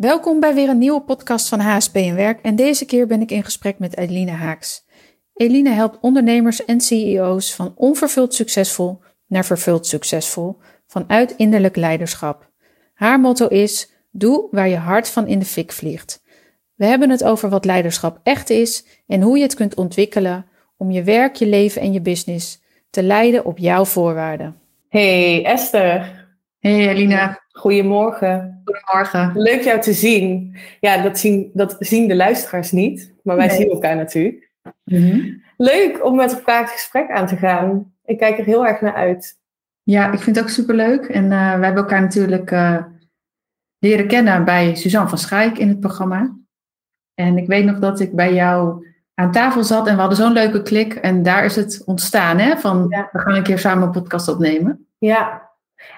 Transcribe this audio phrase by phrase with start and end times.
[0.00, 3.30] Welkom bij weer een nieuwe podcast van HSP en Werk en deze keer ben ik
[3.30, 4.86] in gesprek met Eline Haaks.
[5.34, 12.50] Eline helpt ondernemers en CEO's van onvervuld succesvol naar vervuld succesvol vanuit innerlijk leiderschap.
[12.94, 16.22] Haar motto is: doe waar je hart van in de fik vliegt.
[16.74, 20.46] We hebben het over wat leiderschap echt is en hoe je het kunt ontwikkelen
[20.76, 24.60] om je werk, je leven en je business te leiden op jouw voorwaarden.
[24.88, 26.28] Hey Esther.
[26.58, 27.48] Hey Alina.
[27.60, 28.62] Goedemorgen.
[28.64, 29.32] Goedemorgen.
[29.34, 30.56] Leuk jou te zien.
[30.80, 34.50] Ja, dat zien, dat zien de luisteraars niet, maar wij zien elkaar natuurlijk.
[34.84, 35.20] Mhm.
[35.56, 37.92] Leuk om met elkaar het gesprek aan te gaan.
[38.04, 39.38] Ik kijk er heel erg naar uit.
[39.82, 41.04] Ja, ik vind het ook superleuk.
[41.04, 42.84] En uh, we hebben elkaar natuurlijk uh,
[43.78, 46.36] leren kennen bij Suzanne van Schaik in het programma.
[47.14, 50.32] En ik weet nog dat ik bij jou aan tafel zat en we hadden zo'n
[50.32, 50.94] leuke klik.
[50.94, 52.56] En daar is het ontstaan, hè?
[52.56, 53.08] Van Ja.
[53.12, 54.86] we gaan een keer samen een podcast opnemen.
[54.98, 55.49] Ja,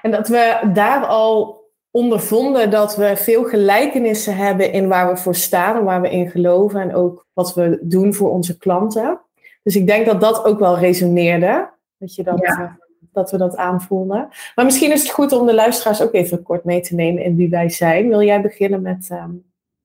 [0.03, 5.35] en dat we daar al ondervonden dat we veel gelijkenissen hebben in waar we voor
[5.35, 9.21] staan en waar we in geloven en ook wat we doen voor onze klanten.
[9.63, 12.61] Dus ik denk dat dat ook wel resoneerde, dat, je dat, Ja.
[12.63, 12.71] eh,
[13.13, 14.29] dat we dat aanvoelden.
[14.55, 17.37] Maar misschien is het goed om de luisteraars ook even kort mee te nemen in
[17.37, 18.09] wie wij zijn.
[18.09, 19.31] Wil jij beginnen met ehm,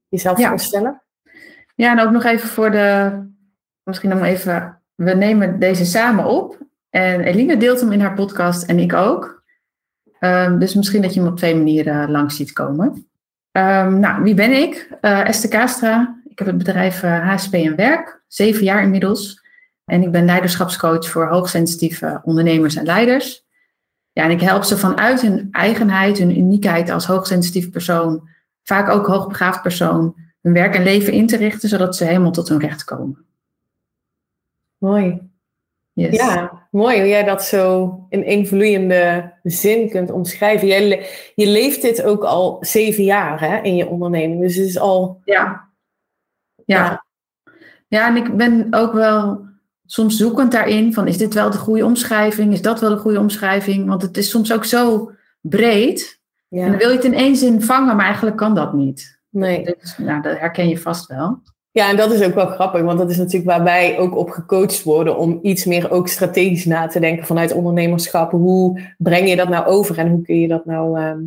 [0.07, 0.49] jezelf Ja.
[0.49, 1.01] voorstellen?
[1.75, 3.11] Ja, en ook nog even voor de.
[3.83, 4.81] Misschien nog even.
[4.95, 6.57] We nemen deze samen op.
[6.89, 9.36] En Eline deelt hem in haar podcast en ik ook.
[10.19, 13.07] Ehm, dus misschien dat je hem op twee manieren langs ziet komen.
[13.51, 14.97] Ehm, nou, wie ben ik?
[15.01, 16.19] Eh, Esther Kastra.
[16.27, 18.21] Ik heb het bedrijf eh, HSP en Werk.
[18.27, 19.45] Zeven jaar inmiddels.
[19.85, 23.45] En ik ben leiderschapscoach voor hoogsensitieve ondernemers en leiders.
[24.13, 28.29] Ja, en ik help ze vanuit hun eigenheid, hun uniekheid als hoogsensitief persoon.
[28.63, 32.49] Vaak ook hoogbegaafd persoon hun werk en leven in te richten, zodat ze helemaal tot
[32.49, 33.25] hun recht komen.
[34.77, 35.26] Mooi.
[35.97, 36.15] Yes.
[36.15, 40.67] Ja, mooi hoe jij dat zo in één vloeiende zin kunt omschrijven.
[40.67, 44.41] Jij le- je leeft dit ook al zeven jaar hè, in je onderneming.
[44.41, 45.21] Dus het is al.
[45.25, 45.69] Ja.
[46.65, 47.05] Ja.
[47.87, 49.45] ja, en ik ben ook wel
[49.85, 52.53] soms zoekend daarin van is dit wel de goede omschrijving?
[52.53, 53.87] Is dat wel de goede omschrijving?
[53.87, 56.19] Want het is soms ook zo breed.
[56.49, 59.19] En dan Ja, wil je het in één zin vangen, maar eigenlijk kan dat niet.
[59.29, 59.63] nee.
[59.79, 61.41] Dus, nou, dat herken je vast wel.
[61.77, 64.29] Ja, en dat is ook wel grappig, want dat is natuurlijk waar wij ook op
[64.29, 68.31] gecoacht worden om iets meer ook strategisch na te denken vanuit ondernemerschap.
[68.31, 71.19] Hoe breng je dat nou over en hoe kun je dat nou ehm,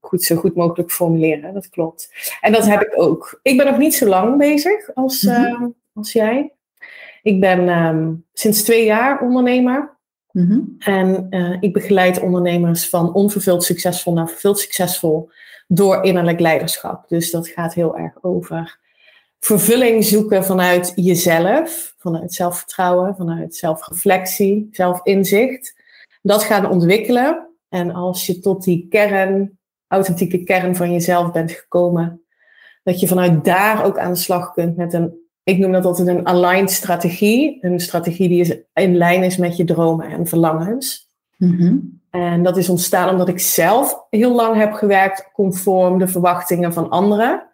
[0.00, 1.54] goed, zo goed mogelijk formuleren?
[1.54, 2.10] Dat klopt.
[2.40, 3.40] En dat heb ik ook.
[3.42, 5.44] Ik ben nog niet zo lang bezig als, Mhm.
[5.44, 6.52] ehm, als jij.
[7.22, 9.96] Ik ben ehm, sinds twee jaar ondernemer.
[10.32, 10.60] Mhm.
[10.78, 15.30] En eh, ik begeleid ondernemers van onvervuld succesvol naar vervuld succesvol
[15.66, 17.08] door innerlijk leiderschap.
[17.08, 18.78] Dus dat gaat heel erg over
[19.40, 25.82] vervulling zoeken vanuit jezelf, vanuit zelfvertrouwen, vanuit zelfreflectie, zelfinzicht.
[26.22, 27.48] Dat gaan ontwikkelen.
[27.68, 32.22] En als je tot die kern, authentieke kern van jezelf bent gekomen,
[32.82, 36.08] dat je vanuit daar ook aan de slag kunt met een, ik noem dat altijd
[36.08, 37.58] een aligned strategie.
[37.60, 41.08] Een strategie die is in lijn is met je dromen en verlangens.
[41.36, 41.76] Mhm.
[42.10, 46.88] En dat is ontstaan omdat ik zelf heel lang heb gewerkt conform de verwachtingen van
[46.90, 47.48] anderen.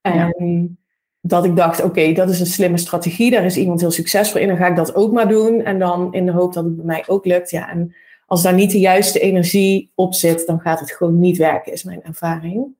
[0.00, 0.78] En
[1.20, 3.30] dat ik dacht, oké, dat is een slimme strategie.
[3.30, 4.48] Daar is iemand heel succesvol in.
[4.48, 5.62] Dan ga ik dat ook maar doen.
[5.62, 7.50] En dan in de hoop dat het bij mij ook lukt.
[7.50, 7.94] Ja, en
[8.26, 11.84] als daar niet de juiste energie op zit, dan gaat het gewoon niet werken, is
[11.84, 12.78] mijn ervaring.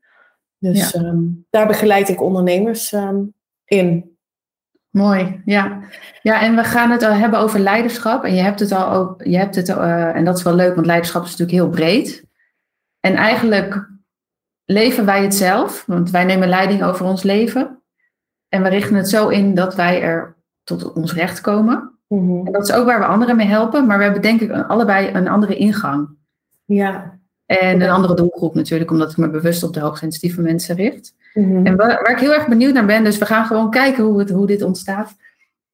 [0.59, 1.19] Dus ehm,
[1.51, 3.23] daar begeleid ik ondernemers ehm,
[3.65, 4.17] in.
[4.91, 5.81] Mooi, ja.
[6.23, 8.25] Ja, en we gaan het al hebben over leiderschap.
[8.25, 10.75] En je hebt het al ook, je hebt het, eh, en dat is wel leuk,
[10.75, 12.25] want leiderschap is natuurlijk heel breed.
[13.01, 13.89] En eigenlijk
[14.65, 17.80] leven wij het zelf, want wij nemen leiding over ons leven.
[18.51, 21.99] En we richten het zo in dat wij er tot ons recht komen.
[22.09, 22.47] Mhm.
[22.47, 25.11] En dat is ook waar we anderen mee helpen, maar we hebben denk ik allebei
[25.13, 26.09] een andere ingang.
[26.65, 27.19] Ja.
[27.47, 31.15] En een andere doelgroep natuurlijk, omdat ik me bewust op de hoogsensitieve mensen richt.
[31.35, 31.67] Mhm.
[31.67, 34.19] En waar, waar ik heel erg benieuwd naar ben, dus we gaan gewoon kijken hoe,
[34.19, 35.17] het, hoe dit ontstaat.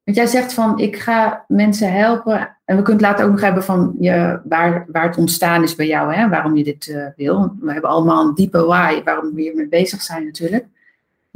[0.04, 2.56] Want jij zegt van, ik ga mensen helpen.
[2.64, 5.74] En we kunnen het later ook nog hebben van je, waar, waar het ontstaan is
[5.74, 7.54] bij jou, hè, waarom je dit eh, wil.
[7.60, 10.66] We hebben allemaal een diepe why, waarom we hiermee bezig zijn natuurlijk.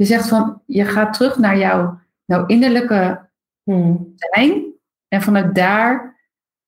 [0.01, 3.29] Je zegt van, je gaat terug naar jouw, jouw innerlijke
[3.63, 3.93] Mhm.
[4.15, 4.63] zijn.
[5.07, 6.19] En vanuit daar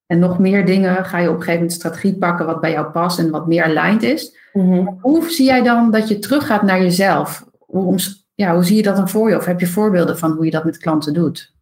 [0.06, 2.86] en nog meer dingen ga je op een gegeven moment strategie pakken wat bij jou
[2.90, 4.36] past en wat meer aligned is.
[4.52, 4.86] Mhm.
[5.00, 7.44] Hoe zie jij dan dat je teruggaat naar jezelf?
[7.58, 7.98] Hoe,
[8.34, 9.36] ja, hoe zie je dat dan voor je?
[9.36, 11.52] Of heb je voorbeelden van hoe je dat met klanten doet?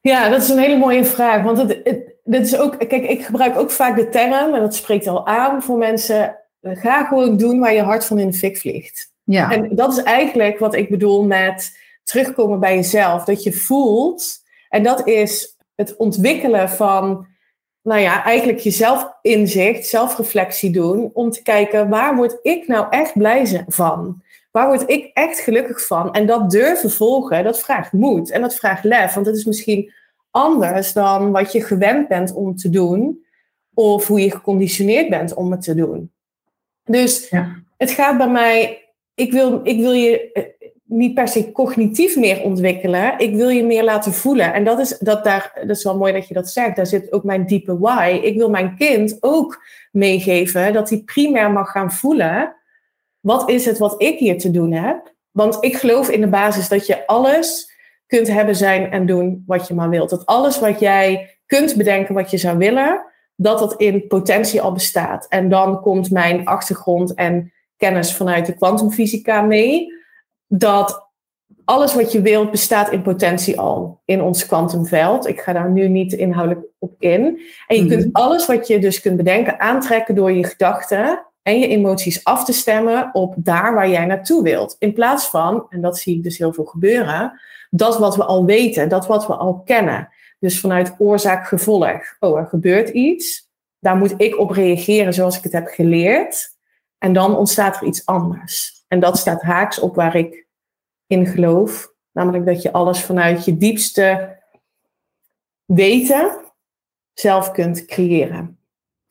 [0.00, 1.42] Ja, dat is een hele mooie vraag.
[1.42, 4.74] Want het, het, dit is ook, kijk, ik gebruik ook vaak de term, en dat
[4.74, 6.36] spreekt al aan voor mensen.
[6.60, 9.09] eh, Ga gewoon doen waar je hart van in de fik vliegt.
[9.32, 13.24] Ja, En dat is eigenlijk wat ik bedoel met terugkomen bij jezelf.
[13.24, 14.38] Dat je voelt,
[14.68, 17.26] en dat is het ontwikkelen van,
[17.82, 21.10] nou ja, eigenlijk jezelf inzicht, zelfreflectie doen.
[21.12, 24.22] Om te kijken, waar word ik nou echt blij van?
[24.50, 26.12] waar word ik echt gelukkig van?
[26.12, 29.14] En dat durven volgen, dat vraagt moed en dat vraagt lef.
[29.14, 29.92] Want het is misschien
[30.30, 33.24] anders dan wat je gewend bent om te doen.
[33.74, 36.10] Of hoe je geconditioneerd bent om het te doen.
[36.84, 37.56] Dus ja.
[37.76, 38.88] het gaat bij mij,
[39.20, 40.44] ik wil, ik wil je eh,
[40.84, 43.18] niet per se cognitief meer ontwikkelen.
[43.18, 44.52] Ik wil je meer laten voelen.
[44.52, 46.76] En dat is, dat daar, dat is wel mooi dat je dat zegt.
[46.76, 48.20] Daar zit ook mijn diepe why.
[48.22, 52.56] Ik wil mijn kind ook meegeven dat hij primair mag gaan voelen.
[53.20, 55.14] Wat is het wat ik hier te doen heb?
[55.30, 57.72] Want ik geloof in de basis dat je alles
[58.06, 60.10] kunt hebben, zijn en doen wat je maar wilt.
[60.10, 63.04] Dat alles wat jij kunt bedenken wat je zou willen,
[63.36, 65.26] dat dat in potentie al bestaat.
[65.28, 69.92] En dan komt mijn achtergrond en kennis vanuit de kwantumfysica mee.
[70.46, 71.08] Dat
[71.64, 75.26] alles wat je wilt bestaat in potentie al in ons kwantumveld.
[75.26, 77.40] Ik ga daar nu niet inhoudelijk op in.
[77.66, 78.10] En je kunt mhm.
[78.12, 82.52] alles wat je dus kunt bedenken aantrekken door je gedachten en je emoties af te
[82.52, 84.76] stemmen op daar waar jij naartoe wilt.
[84.78, 87.40] In plaats van, en dat zie ik dus heel veel gebeuren,
[87.70, 90.08] dat wat we al weten, dat wat we al kennen.
[90.38, 92.16] Dus vanuit oorzaak-gevolg.
[92.20, 93.48] Oh, er gebeurt iets.
[93.78, 96.58] Daar moet ik op reageren zoals ik het heb geleerd.
[97.00, 98.84] En dan ontstaat er iets anders.
[98.88, 100.46] En dat staat haaks op waar ik
[101.06, 101.92] in geloof.
[102.12, 104.36] Namelijk dat je alles vanuit je diepste
[105.64, 106.38] weten
[107.12, 108.58] zelf kunt creëren.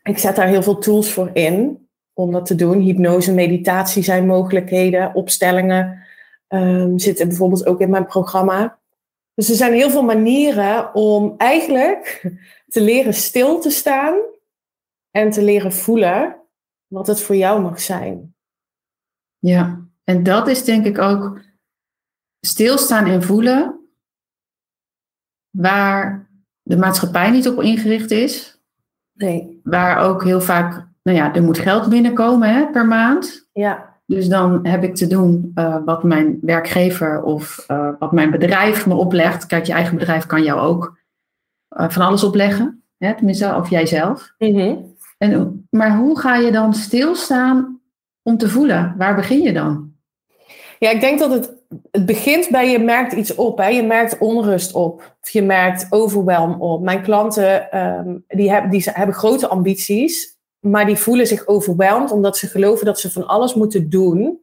[0.04, 2.80] Ik zet daar heel veel tools voor in om dat te doen.
[2.80, 6.04] Hypnose, meditatie zijn mogelijkheden, opstellingen
[6.48, 8.78] um, zitten bijvoorbeeld ook in mijn programma.
[9.34, 12.32] Dus er zijn heel veel manieren om eigenlijk
[12.68, 14.20] te leren stil te staan
[15.12, 16.36] en te leren voelen
[16.90, 18.36] wat het voor jou mag zijn.
[19.38, 21.40] Ja, en dat is denk ik ook
[22.40, 23.80] stilstaan en voelen
[25.50, 26.30] waar
[26.62, 28.62] de maatschappij niet op ingericht is.
[29.14, 29.60] Nee.
[29.64, 33.48] Waar ook heel vaak, nou ja, er moet geld binnenkomen hè, per maand.
[33.54, 33.98] Ja.
[34.06, 38.88] Dus dan heb ik te doen uh, wat mijn werkgever of uh, wat mijn bedrijf
[38.88, 39.46] me oplegt.
[39.46, 40.98] Kijk, je eigen bedrijf kan jou ook
[41.78, 42.84] uh, van alles opleggen.
[42.98, 44.34] Hè, tenminste, of jijzelf.
[44.38, 44.96] Mm -hmm.
[45.20, 47.82] En, maar hoe ga je dan stilstaan
[48.22, 48.96] om te voelen?
[48.98, 49.92] Waar begin je dan?
[50.80, 51.54] Ja, ik denk dat het,
[51.92, 53.58] het begint bij je merkt iets op.
[53.58, 53.68] Hè?
[53.68, 55.18] Je merkt onrust op.
[55.22, 56.82] Of je merkt overwhelm op.
[56.82, 62.38] Mijn klanten um, die, heb, die hebben grote ambities maar die voelen zich overweldigd omdat
[62.38, 64.40] ze geloven dat ze van alles moeten doen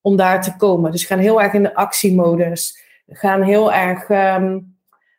[0.00, 0.92] om daar te komen.
[0.92, 2.78] Dus gaan heel erg in de actiemodus.
[3.08, 4.76] Gaan heel erg um,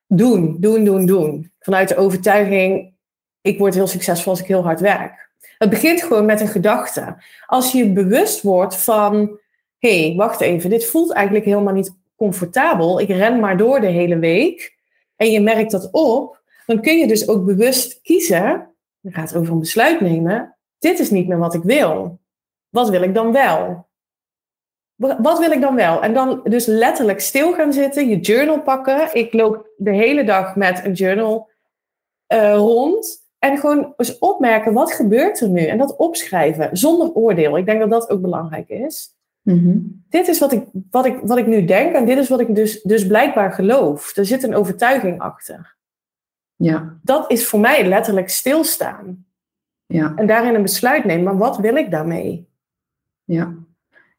[0.07, 1.51] doen, doen, doen, doen.
[1.59, 2.93] Vanuit de overtuiging,
[3.41, 5.29] ik word heel succesvol als ik heel hard werk.
[5.57, 7.23] Het begint gewoon met een gedachte.
[7.45, 9.39] Als je bewust wordt van,
[9.77, 12.99] hé, hey, wacht even, dit voelt eigenlijk helemaal niet comfortabel.
[12.99, 14.77] Ik ren maar door de hele week.
[15.15, 18.69] En je merkt dat op, dan kun je dus ook bewust kiezen
[19.01, 20.55] dan gaat het over een besluit nemen.
[20.79, 22.19] Dit is niet meer wat ik wil.
[22.69, 23.87] Wat wil ik dan wel?
[24.95, 26.01] Wat wil ik dan wel?
[26.01, 29.15] En dan dus letterlijk stil gaan zitten, je journal pakken.
[29.15, 31.49] Ik loop de hele dag met een journal
[32.33, 33.28] uh, rond.
[33.39, 35.65] En gewoon eens opmerken, wat gebeurt er nu?
[35.65, 37.57] En dat opschrijven, zonder oordeel.
[37.57, 39.17] Ik denk dat dat ook belangrijk is.
[39.41, 40.03] Mm-hmm.
[40.09, 42.55] Dit is wat ik, wat, ik, wat ik nu denk en dit is wat ik
[42.55, 44.15] dus, dus blijkbaar geloof.
[44.17, 45.77] Er zit een overtuiging achter.
[46.55, 46.99] Ja.
[47.01, 49.25] Dat is voor mij letterlijk stilstaan.
[49.85, 50.13] Ja.
[50.15, 52.47] En daarin een besluit nemen, maar wat wil ik daarmee?
[53.23, 53.53] Ja.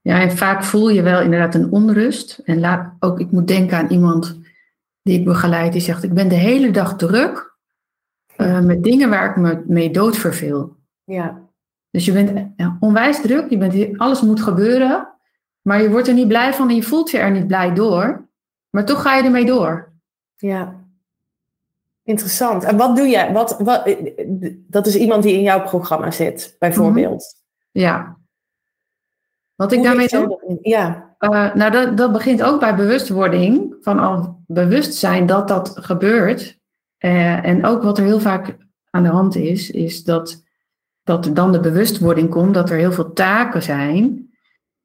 [0.03, 2.41] Ja, en vaak voel je wel inderdaad een onrust.
[2.45, 4.41] En laat ook, ik moet denken aan iemand
[5.03, 7.50] die ik begeleid, die zegt: Ik ben de hele dag druk
[8.41, 10.77] uh, met dingen waar ik me mee doodverveel.
[11.05, 11.49] Ja.
[11.91, 15.09] Dus je bent onwijs druk, je bent, alles moet gebeuren,
[15.63, 18.29] maar je wordt er niet blij van en je voelt je er niet blij door.
[18.71, 19.93] Maar toch ga je ermee door.
[20.37, 20.75] Ja.
[22.03, 22.65] Interessant.
[22.65, 23.33] En wat doe jij?
[23.33, 23.97] Wat, wat,
[24.67, 27.37] dat is iemand die in jouw programma zit, bijvoorbeeld.
[27.73, 27.85] Mhm.
[27.85, 28.17] Ja.
[29.55, 30.59] Wat ik daarmee doe?
[30.63, 31.15] Ja.
[31.19, 33.77] Uh, nou, dat, dat begint ook bij bewustwording.
[33.81, 36.60] Van al bewust zijn dat dat gebeurt.
[37.01, 38.57] Uh, en ook wat er heel vaak
[38.91, 40.45] aan de hand is, is dat,
[41.03, 44.29] dat er dan de bewustwording komt dat er heel veel taken zijn.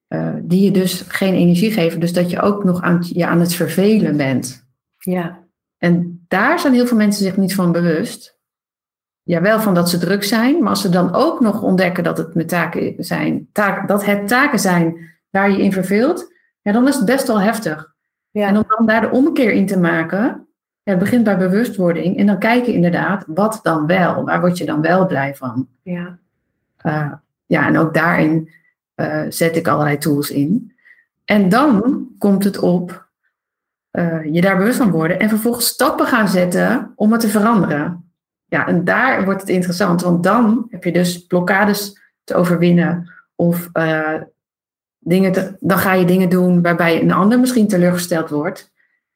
[0.08, 2.00] Uh, die je dus geen energie geven.
[2.00, 4.68] Dus dat je ook nog aan, je aan het vervelen bent.
[4.98, 5.44] Ja.
[5.78, 8.40] En daar zijn heel veel mensen zich niet van bewust.
[9.24, 12.18] Ja, wel van dat ze druk zijn, maar als ze dan ook nog ontdekken dat
[12.18, 16.88] het met taken zijn, taak, dat het taken zijn waar je in verveelt, ja, dan
[16.88, 17.94] is het best wel heftig.
[18.32, 18.48] Ja.
[18.48, 20.45] En om dan daar de omkeer in te maken,
[20.92, 24.26] het begint bij bewustwording en dan kijken inderdaad, wat dan wel?
[24.26, 25.68] Waar word je dan wel blij van?
[25.82, 26.18] Ja,
[26.86, 27.12] uh,
[27.46, 28.50] ja en ook daarin
[28.96, 30.74] uh, zet ik allerlei tools in.
[31.26, 33.08] En dan komt het op
[33.92, 38.12] uh, je daar bewust van worden en vervolgens stappen gaan zetten om het te veranderen.
[38.46, 43.70] Ja, en daar wordt het interessant, want dan heb je dus blokkades te overwinnen of
[45.00, 48.74] dingen te- dan ga je dingen doen waarbij een ander misschien teleurgesteld wordt.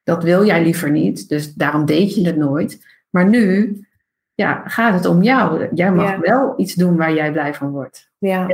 [0.09, 2.85] Dat wil jij liever niet, dus daarom deed je het nooit.
[3.09, 3.79] Maar nu
[4.33, 5.67] ja, gaat het om jou.
[5.73, 6.19] Jij mag Ja.
[6.19, 8.09] wel iets doen waar jij blij van wordt.
[8.17, 8.47] Ja.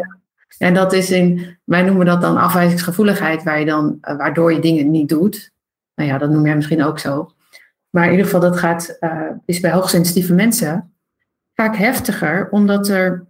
[0.57, 4.59] En dat is in, wij noemen dat dan afwijzingsgevoeligheid, waar je dan, eh, waardoor je
[4.59, 5.51] dingen niet doet.
[5.95, 7.31] Nou ja, dat noem jij misschien ook zo.
[7.89, 10.93] Maar in ieder geval, dat gaat, eh, is bij hoogsensitieve mensen
[11.53, 13.25] vaak heftiger, omdat er,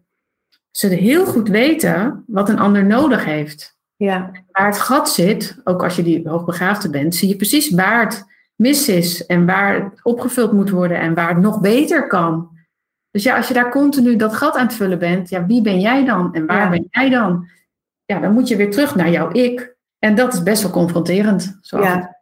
[0.71, 3.74] ze heel goed weten wat een ander nodig heeft.
[3.97, 4.31] Ja.
[4.51, 8.25] Waar het gat zit, ook als je die hoogbegaafde bent, zie je precies waar het
[8.55, 12.49] mis is en waar het opgevuld moet worden en waar het nog beter kan.
[13.11, 15.79] Dus ja, als je daar continu dat gat aan het vullen bent, ja, wie ben
[15.79, 16.69] jij dan en waar Ja.
[16.69, 17.47] ben jij dan?
[18.05, 19.75] Ja, dan moet je weer terug naar jouw ik.
[19.99, 21.57] En dat is best wel confronterend.
[21.61, 22.14] Zo Ja.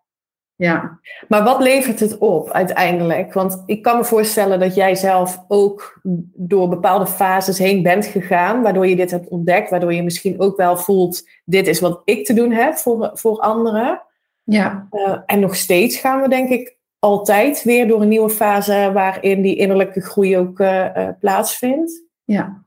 [0.56, 1.00] Ja.
[1.28, 3.34] Maar wat levert het op uiteindelijk?
[3.34, 6.00] Want ik kan me voorstellen dat jij zelf ook
[6.34, 10.58] door bepaalde fases heen bent gegaan, waardoor je dit hebt ontdekt, waardoor je misschien ook
[10.58, 14.02] wel voelt, dit is wat ik te doen heb voor, voor anderen.
[14.44, 14.88] Ja.
[14.92, 19.42] Eh, en nog steeds gaan we denk ik altijd weer door een nieuwe fase waarin
[19.42, 22.04] die innerlijke groei ook eh, plaatsvindt.
[22.24, 22.63] ja.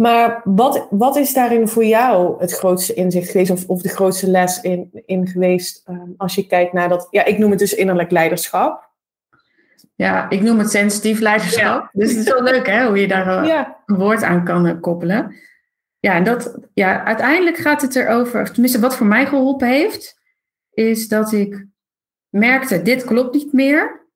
[0.00, 4.30] Maar wat, wat is daarin voor jou het grootste inzicht geweest of, of de grootste
[4.30, 7.74] les in, in geweest ehm, als je kijkt naar dat, ja, ik noem het dus
[7.74, 8.90] innerlijk leiderschap.
[9.94, 11.88] Ja, ik noem het sensitief leiderschap.
[11.92, 14.66] Dus het is wel leuk hè, hoe je daar eh, Ja, een woord aan kan
[14.66, 15.34] eh, koppelen.
[15.98, 20.20] Ja, en dat, ja, uiteindelijk gaat het erover, of tenminste wat voor mij geholpen heeft,
[20.70, 21.66] is dat ik
[22.28, 24.06] merkte, dit klopt niet meer.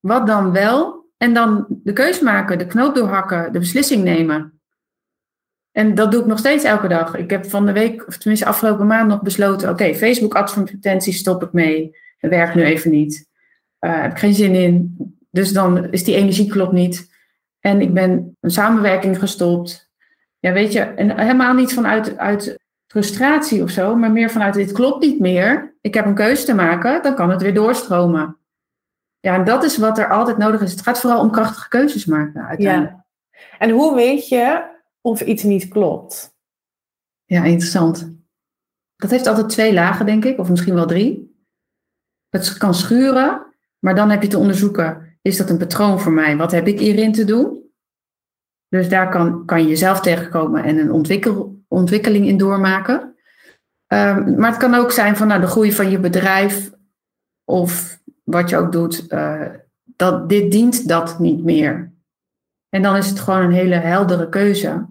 [0.00, 1.06] Wat dan wel?
[1.16, 4.57] En dan de keus maken, de knoop doorhakken, de beslissing nemen.
[5.78, 7.16] En dat doe ik nog steeds elke dag.
[7.16, 11.42] Ik heb van de week, of tenminste afgelopen maand nog besloten, oké, Facebook advertenties stop
[11.42, 11.96] ik mee.
[12.20, 13.28] Dat werkt nu even niet.
[13.78, 14.96] Eh heb ik geen zin in.
[15.30, 17.10] Dus dan is die energie klopt niet.
[17.60, 19.90] En ik ben een samenwerking gestopt.
[20.38, 24.72] Ja, weet je, en helemaal niet vanuit uit frustratie of zo, maar meer vanuit dit
[24.72, 25.76] klopt niet meer.
[25.80, 28.36] Ik heb een keuze te maken, dan kan het weer doorstromen.
[29.20, 30.70] Ja, en dat is wat er altijd nodig is.
[30.70, 32.92] Het gaat vooral om krachtige keuzes maken uiteindelijk.
[32.92, 33.06] ja.
[33.58, 36.36] En hoe weet je of iets niet klopt?
[37.24, 38.16] Ja, interessant.
[38.96, 41.36] Dat heeft altijd twee lagen, denk ik, of misschien wel drie.
[42.28, 43.46] Het kan schuren,
[43.78, 46.36] maar dan heb je te onderzoeken: is dat een patroon voor mij?
[46.36, 47.70] Wat heb ik hierin te doen?
[48.68, 53.14] Dus daar kan, kan je jezelf tegenkomen en een ontwikkel, ontwikkeling in doormaken.
[53.86, 56.70] Ehm, maar het kan ook zijn van nou, de groei van je bedrijf
[57.44, 59.46] of wat je ook doet, eh,
[59.84, 61.92] dat dit dient dat niet meer.
[62.68, 64.86] En dan is het gewoon een hele heldere keuze.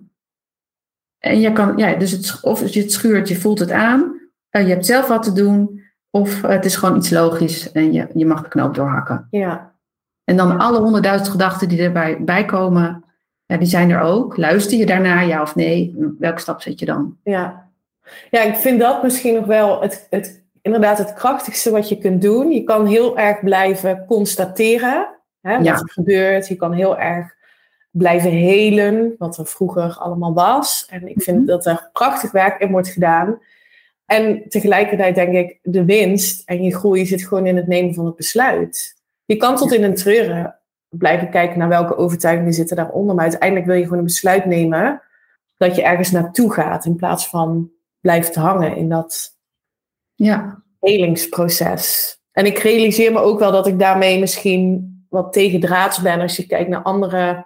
[1.19, 4.19] En je kan, ja, dus het, of je het schuurt, je voelt het aan,
[4.49, 5.81] eh, je hebt zelf wat te doen,
[6.11, 9.27] of het is gewoon iets logisch en je, je mag de knoop doorhakken.
[9.31, 9.75] Ja,
[10.23, 10.55] En dan Ja.
[10.55, 13.03] alle honderdduizend gedachten die erbij bij komen,
[13.45, 14.37] ja, die zijn er ook.
[14.37, 15.95] Luister je daarnaar, ja of nee?
[16.19, 17.17] Welke stap zet je dan?
[17.23, 17.65] ja.
[18.31, 22.21] Ja, ik vind dat misschien nog wel het, het, inderdaad het krachtigste wat je kunt
[22.21, 22.51] doen.
[22.51, 25.07] Je kan heel erg blijven constateren
[25.41, 25.73] hè, wat Ja.
[25.73, 26.47] er gebeurt.
[26.47, 27.35] Je kan heel erg
[27.97, 30.85] blijven helen, wat er vroeger allemaal was.
[30.89, 31.45] En ik vind Mhm.
[31.45, 33.39] dat er prachtig werk in wordt gedaan.
[34.05, 38.05] En tegelijkertijd denk ik, de winst en je groei zit gewoon in het nemen van
[38.05, 38.95] het besluit.
[39.25, 43.15] Je kan tot in een treuren blijven kijken naar welke overtuigingen zitten daaronder.
[43.15, 45.01] Maar uiteindelijk wil je gewoon een besluit nemen
[45.57, 46.85] dat je ergens naartoe gaat.
[46.85, 49.35] In plaats van blijft hangen in dat
[50.15, 52.15] Ja, helingsproces.
[52.31, 56.47] En ik realiseer me ook wel dat ik daarmee misschien wat tegendraads ben als je
[56.47, 57.45] kijkt naar andere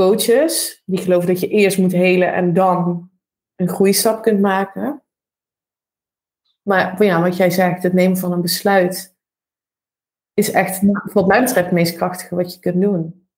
[0.00, 0.82] coaches.
[0.84, 3.10] Die geloven dat je eerst moet helen en dan
[3.56, 5.02] een groeistap kunt maken.
[6.62, 9.16] Maar ja, wat jij zegt, het nemen van een besluit
[10.34, 10.80] is echt,
[11.12, 13.28] wat mij betreft, het meest krachtige wat je kunt doen.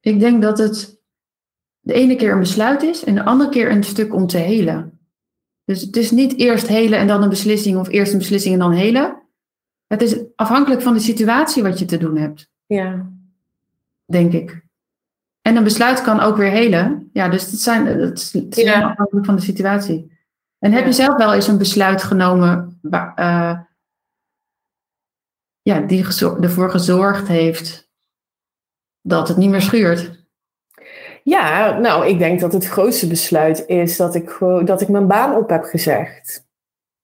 [0.00, 1.00] ik denk dat het
[1.80, 5.00] de ene keer een besluit is en de andere keer een stuk om te helen.
[5.64, 8.60] Dus het is niet eerst helen en dan een beslissing of eerst een beslissing en
[8.60, 9.22] dan helen.
[9.86, 12.50] Het is afhankelijk van de situatie wat je te doen hebt.
[12.66, 13.12] Ja,
[14.04, 14.67] denk ik.
[15.48, 17.10] En een besluit kan ook weer helen.
[17.12, 18.82] Ja, dus het, zijn, het is Ja.
[18.82, 20.12] afhankelijk van de situatie.
[20.58, 23.58] En heb je zelf wel eens een besluit genomen eh,
[25.62, 26.04] ja, die
[26.40, 27.90] ervoor gezorgd heeft
[29.00, 30.26] dat het niet meer schuurt?
[31.22, 35.34] Ja, nou, ik denk dat het grootste besluit is dat ik, dat ik mijn baan
[35.36, 36.46] op heb gezegd.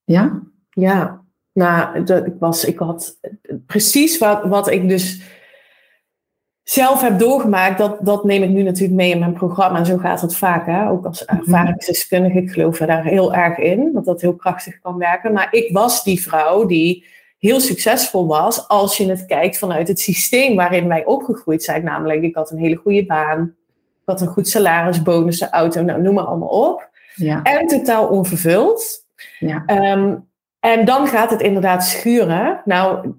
[0.03, 0.41] Ja?
[0.71, 3.19] Ja, nou, dat, ik, was, ik had
[3.67, 5.23] precies wat, wat ik dus
[6.65, 9.79] zelf heb doorgemaakt, dat, dat neem ik nu natuurlijk mee in mijn programma.
[9.79, 10.89] En zo gaat het vaak, hè?
[10.89, 12.39] ook als ervaringsdeskundige.
[12.39, 15.33] Ik geloof er daar heel erg in, dat dat heel krachtig kan werken.
[15.33, 17.05] Maar ik was die vrouw die
[17.39, 21.85] heel succesvol was als je het kijkt vanuit het systeem waarin wij opgegroeid zijn.
[21.85, 26.03] Namelijk, ik had een hele goede baan, ik had een goed salaris, bonussen, auto, nou,
[26.03, 26.91] noem maar allemaal op.
[27.15, 27.43] Ja.
[27.43, 29.07] En totaal onvervuld.
[29.39, 29.63] Ja.
[29.67, 30.15] Ehm,
[30.61, 32.61] en dan gaat het inderdaad schuren.
[32.65, 33.15] Nou,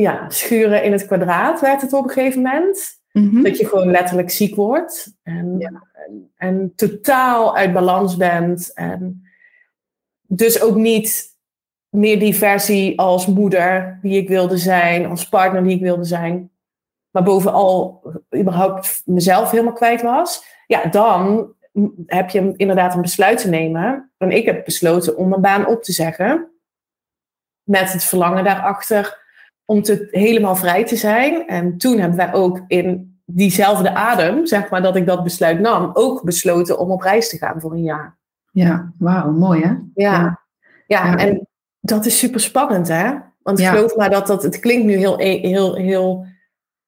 [0.00, 3.00] ja, schuren in het kwadraat werd het op een gegeven moment.
[3.12, 3.42] Mhm.
[3.42, 5.14] Dat je gewoon letterlijk ziek wordt.
[5.22, 5.82] En, Ja.
[5.92, 8.72] en, en totaal uit balans bent.
[8.74, 9.22] En
[10.22, 11.34] dus ook niet
[11.88, 16.50] meer die versie als moeder die ik wilde zijn, als partner die ik wilde zijn.
[17.10, 18.02] Maar bovenal
[18.36, 20.44] überhaupt mezelf helemaal kwijt was.
[20.66, 21.52] Ja, dan
[22.06, 24.10] heb je inderdaad een besluit te nemen.
[24.18, 26.50] En ik heb besloten om mijn baan op te zeggen.
[27.62, 29.24] Met het verlangen daarachter
[29.66, 31.46] om te, helemaal vrij te zijn.
[31.46, 35.90] En toen hebben wij ook in diezelfde adem, zeg maar, dat ik dat besluit nam,
[35.92, 38.18] ook besloten om op reis te gaan voor een jaar.
[38.52, 39.68] Ja, wauw, mooi hè?
[39.68, 40.40] Ja, Ja.
[40.86, 41.06] ja.
[41.06, 41.16] Ja.
[41.16, 41.48] en
[41.80, 43.12] dat is super spannend, hè?
[43.42, 43.70] Want Ja.
[43.70, 46.26] geloof maar dat dat, het klinkt nu heel, e- heel, heel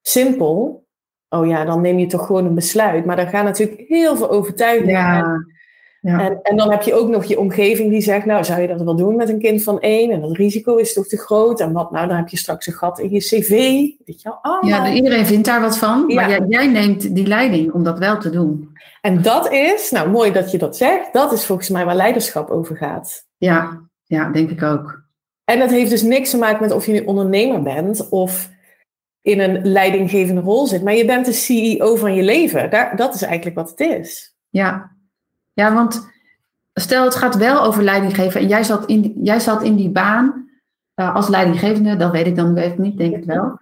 [0.03, 0.87] simpel.
[1.29, 3.05] Oh ja, dan neem je toch gewoon een besluit.
[3.05, 5.25] Maar daar gaan natuurlijk heel veel overtuigingen.
[5.25, 5.47] En,
[6.09, 8.69] Ja, en, en dan heb je ook nog je omgeving die zegt, nou zou je
[8.69, 10.11] dat wel doen met een kind van één?
[10.11, 11.61] En dat risico is toch te groot?
[11.61, 13.49] En wat nou, dan heb je straks een gat in je cv.
[13.49, 14.39] Weet je wel?
[14.43, 14.87] allemaal.
[14.87, 18.19] ja, iedereen vindt daar wat van, maar jij, jij neemt die leiding om dat wel
[18.19, 18.69] te doen.
[19.01, 22.51] En dat is, nou mooi dat je dat zegt, dat is volgens mij waar leiderschap
[22.51, 23.27] over gaat.
[23.37, 25.03] Ja, ja, denk ik ook.
[25.45, 28.51] En dat heeft dus niks te maken met of je nu ondernemer bent of
[29.23, 30.83] in een leidinggevende rol zit.
[30.83, 32.71] Maar je bent de CEO van je leven.
[32.71, 34.37] Daar, dat is eigenlijk wat het is.
[34.49, 34.97] Ja.
[35.59, 36.09] Ja, want
[36.75, 39.77] stel het gaat wel over leiding geven en jij zat in, die- jij zat in
[39.77, 40.51] die baan
[40.95, 43.59] eh, als leidinggevende, dat weet ik dan even niet, denk ik wel.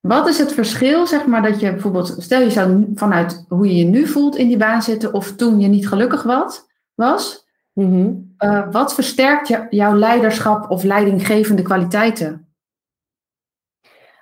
[0.00, 3.66] Wat is het verschil, zeg maar, dat je bijvoorbeeld, stel je zou nu- vanuit hoe
[3.66, 7.46] je je nu voelt in die baan zitten of toen je niet gelukkig was, was
[8.36, 12.48] eh, wat versterkt jouw leiderschap of leidinggevende kwaliteiten?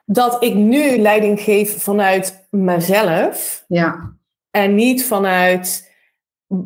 [0.04, 4.12] Dat ik nu leiding geef vanuit mezelf Ja,
[4.50, 5.86] en niet vanuit.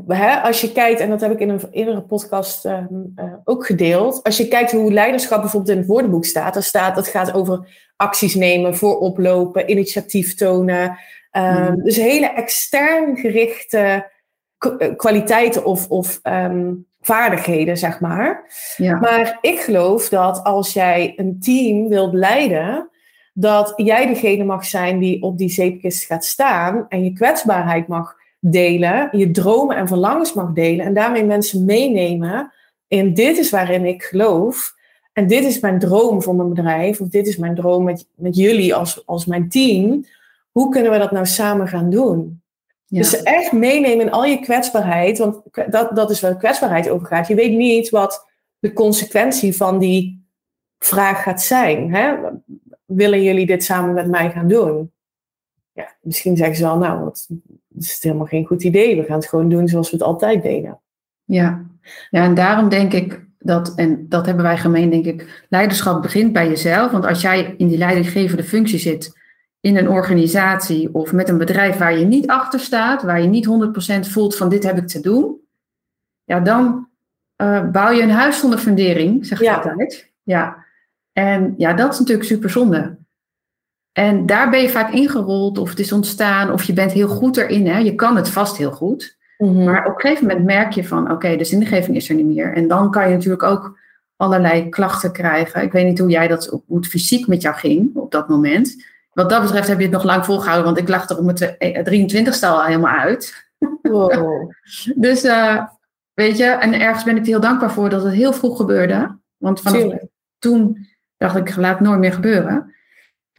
[0.07, 3.67] Hè, als je kijkt, en dat heb ik in een eerdere podcast ehm, eh, ook
[3.67, 4.23] gedeeld.
[4.23, 7.69] Als je kijkt hoe leiderschap bijvoorbeeld in het woordenboek staat, dan staat dat gaat over
[7.97, 10.99] acties nemen, vooroplopen, initiatief tonen.
[11.33, 11.83] Mhm.
[11.83, 14.11] Dus hele extern gerichte
[14.79, 18.53] eh, kwaliteiten of, of ehm, vaardigheden, zeg maar.
[18.77, 22.91] ja, Maar ik geloof dat als jij een team wilt leiden,
[23.33, 28.20] dat jij degene mag zijn die op die zeepkist gaat staan en je kwetsbaarheid mag
[28.41, 32.53] delen, je dromen en verlangens mag delen en daarmee mensen meenemen
[32.89, 34.75] in dit is waarin ik geloof
[35.13, 38.37] en dit is mijn droom voor mijn bedrijf of dit is mijn droom met, met
[38.37, 40.05] jullie als, als mijn team.
[40.51, 42.43] Hoe kunnen we dat nou samen gaan doen?
[42.91, 43.01] ja.
[43.01, 47.29] Dus echt meenemen in al je kwetsbaarheid, want dat, dat is waar kwetsbaarheid over gaat.
[47.29, 48.27] Je weet niet wat
[48.59, 50.27] de consequentie van die
[50.79, 51.95] vraag gaat zijn.
[51.95, 52.17] Hè?
[52.85, 54.93] Willen jullie dit samen met mij gaan doen?
[55.73, 57.13] Ja, misschien zeggen ze wel, nou,
[57.81, 58.97] dat is helemaal geen goed idee.
[58.97, 60.81] We gaan het gewoon doen zoals we het altijd deden.
[61.25, 61.65] Ja.
[62.11, 66.33] ja, en daarom denk ik dat, en dat hebben wij gemeen, denk ik, leiderschap begint
[66.33, 66.91] bij jezelf.
[66.91, 69.19] Want als jij in die leidinggevende functie zit
[69.61, 73.49] in een organisatie of met een bedrijf waar je niet achter staat, waar je niet
[74.07, 75.37] 100% voelt van dit heb ik te doen,
[76.25, 76.89] ja, dan
[77.37, 79.55] eh, bouw je een huis zonder fundering, zeg ik Ja.
[79.57, 80.11] altijd.
[80.23, 80.65] Ja.
[81.13, 82.99] En ja, dat is natuurlijk super zonde.
[84.01, 87.37] En daar ben je vaak ingerold, of het is ontstaan, of je bent heel goed
[87.37, 87.67] erin.
[87.67, 87.79] Hè?
[87.79, 89.19] Je kan het vast heel goed.
[89.39, 92.55] Maar op een gegeven moment merk je van, oké, de zingeving is er niet meer.
[92.55, 93.79] En dan kan je natuurlijk ook
[94.17, 95.63] allerlei klachten krijgen.
[95.63, 98.85] Ik weet niet hoe jij dat, hoe het fysiek met jou ging op dat moment.
[99.13, 102.19] Wat dat betreft heb je het nog lang volgehouden, want ik lag er op mijn
[102.19, 103.49] 23ste al helemaal uit.
[103.83, 104.51] Wow.
[104.95, 105.65] Dus eh,
[106.15, 109.19] weet je, en ergens ben ik er heel dankbaar voor dat het heel vroeg gebeurde.
[109.37, 110.05] Want vanaf Tuurlijk.
[110.39, 110.87] toen
[111.17, 112.75] dacht ik, laat het nooit meer gebeuren.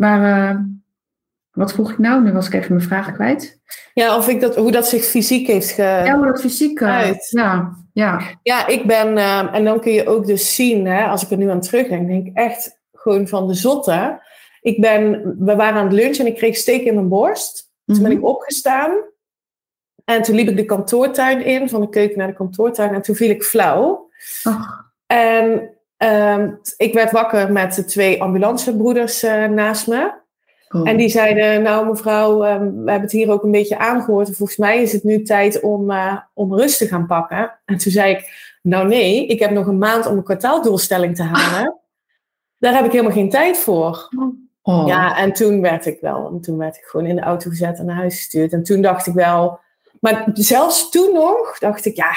[0.02, 0.56] Maar eh,
[1.52, 2.24] wat vroeg ik nou?
[2.24, 3.60] Nu was ik even mijn vraag kwijt.
[3.94, 5.82] Ja, of ik dat, hoe dat zich fysiek heeft ge...
[5.82, 6.80] Ja, hoe dat fysiek...
[6.80, 7.28] eh, uit.
[7.30, 8.22] Ja, ja.
[8.44, 11.38] Ja, ik ben, ehm, en dan kun je ook dus zien, hè, als ik er
[11.38, 14.22] nu aan terugdenk, denk ik echt gewoon van de zotte.
[14.62, 17.70] Ik ben, we waren aan het lunchen en ik kreeg steek in mijn borst.
[17.86, 18.20] Toen ben Mhm.
[18.20, 18.92] ik opgestaan.
[20.06, 22.94] En toen liep ik de kantoortuin in, van de keuken naar de kantoortuin.
[22.94, 24.10] En toen viel ik flauw.
[25.06, 25.70] En
[26.02, 30.12] ehm, ik werd wakker met de twee ambulancebroeders eh, naast me.
[30.68, 30.86] cool.
[30.86, 34.28] En die zeiden, nou mevrouw, ehm, we hebben het hier ook een beetje aangehoord.
[34.28, 37.60] En volgens mij is het nu tijd om, eh, om rust te gaan pakken.
[37.66, 41.24] En toen zei ik, nou nee, ik heb nog een maand om een kwartaaldoelstelling te
[41.24, 41.80] halen.
[42.58, 44.10] Daar heb ik helemaal geen tijd voor.
[44.62, 44.88] Oh.
[44.88, 47.80] Ja, en toen werd ik wel, en toen werd ik gewoon in de auto gezet
[47.80, 48.54] en naar huis gestuurd.
[48.54, 49.60] En toen dacht ik wel,
[50.00, 52.12] maar zelfs toen nog dacht ik, ja,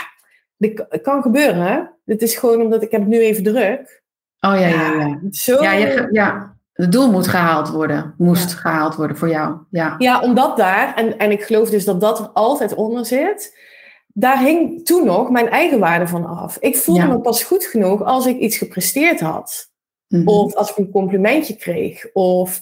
[0.70, 1.62] dit kan- gebeuren.
[1.62, 1.80] Hè?
[2.04, 4.02] Dit is gewoon omdat ik heb het nu even druk.
[4.40, 5.18] Oh ja, ja, ja.
[5.30, 8.14] Zo, Ja, je, ja, het doel moet gehaald worden.
[8.18, 9.56] Moest gehaald worden voor jou.
[9.70, 9.94] Ja.
[9.98, 13.58] Ja, omdat daar, en, en ik geloof dus dat dat er altijd onder zit,
[14.06, 16.56] daar hing toen nog mijn eigen waarde van af.
[16.60, 19.72] Ik voelde me pas goed genoeg als ik iets gepresteerd had.
[20.08, 20.28] Mhm.
[20.28, 22.12] Of als ik een complimentje kreeg.
[22.12, 22.60] Of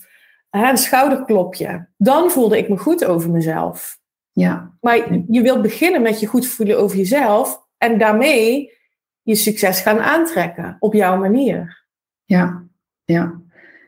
[0.50, 1.88] hè, een schouderklopje.
[1.96, 3.98] Dan voelde ik me goed over mezelf.
[4.32, 4.72] Ja.
[4.80, 4.96] Maar
[5.28, 7.66] je wilt beginnen met je goed voelen over jezelf.
[7.82, 8.72] En daarmee
[9.22, 11.84] je succes gaan aantrekken op jouw manier.
[12.24, 12.62] Ja,
[13.04, 13.40] ja.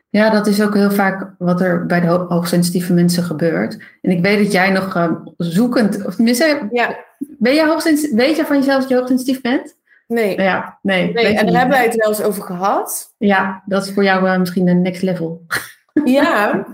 [0.09, 3.77] Ja, dat is ook heel vaak wat er bij de hoogsensitieve mensen gebeurt.
[4.01, 6.95] En ik weet dat jij nog uh, zoekend, of tenminste, ja.
[7.17, 9.77] ben jij hoogsensitief, weet je van jezelf dat je hoogsensitief bent?
[10.07, 10.41] Nee.
[10.41, 11.13] Ja, nee.
[11.13, 13.13] nee en daar hebben wij het wel eens over gehad.
[13.17, 15.45] Ja, dat is voor jou uh, misschien een next level.
[16.05, 16.65] Ja.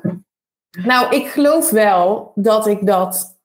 [0.84, 3.41] nou, ik geloof wel dat ik dat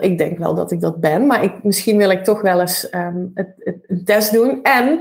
[0.00, 2.94] ik denk wel dat ik dat ben, maar ik, misschien wil ik toch wel eens
[2.94, 4.62] um, het, het, een test doen.
[4.62, 5.00] En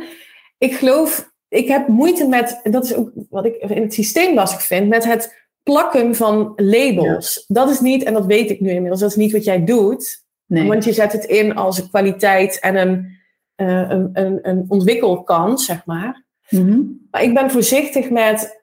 [0.58, 4.64] ik geloof, ik heb moeite met, dat is ook wat ik in het systeem lastig
[4.64, 7.46] vind, met het plakken van labels.
[7.48, 10.24] Dat is niet, en dat weet ik nu inmiddels, dat is niet wat jij doet.
[10.46, 10.68] Nee.
[10.68, 13.18] Want je zet het in als een kwaliteit en een,
[13.58, 16.24] uh, een, een, een ontwikkelkans, zeg maar.
[16.50, 18.59] Mm Maar ik ben voorzichtig met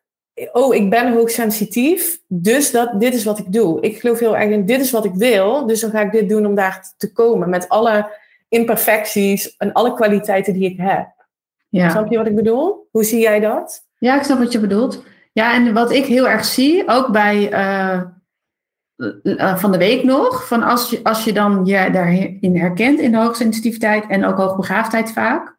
[0.52, 3.80] oh, ik ben hoogsensitief, dus dat, dit is wat ik doe.
[3.80, 6.28] Ik geloof heel erg in, dit is wat ik wil, dus dan ga ik dit
[6.28, 7.48] doen om daar te komen.
[7.48, 8.10] Met alle
[8.48, 11.14] imperfecties en alle kwaliteiten die ik heb.
[11.68, 11.90] Ja.
[11.90, 12.88] Snap je wat ik bedoel?
[12.90, 13.86] Hoe zie jij dat?
[13.98, 15.02] Ja, ik snap wat je bedoelt.
[15.32, 18.02] Ja, en wat ik heel erg zie, ook bij uh,
[19.56, 23.18] van de week nog, van als je, als je dan je daarin herkent in de
[23.18, 25.56] hoogsensitiviteit en ook hoogbegaafdheid vaak,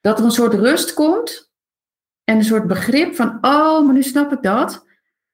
[0.00, 1.45] dat er een soort rust komt
[2.26, 4.86] en een soort begrip van, oh, maar nu snap ik dat.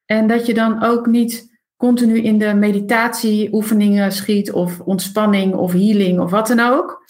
[0.04, 6.20] En dat je dan ook niet continu in de meditatieoefeningen schiet of ontspanning of healing
[6.20, 7.04] of wat dan ook.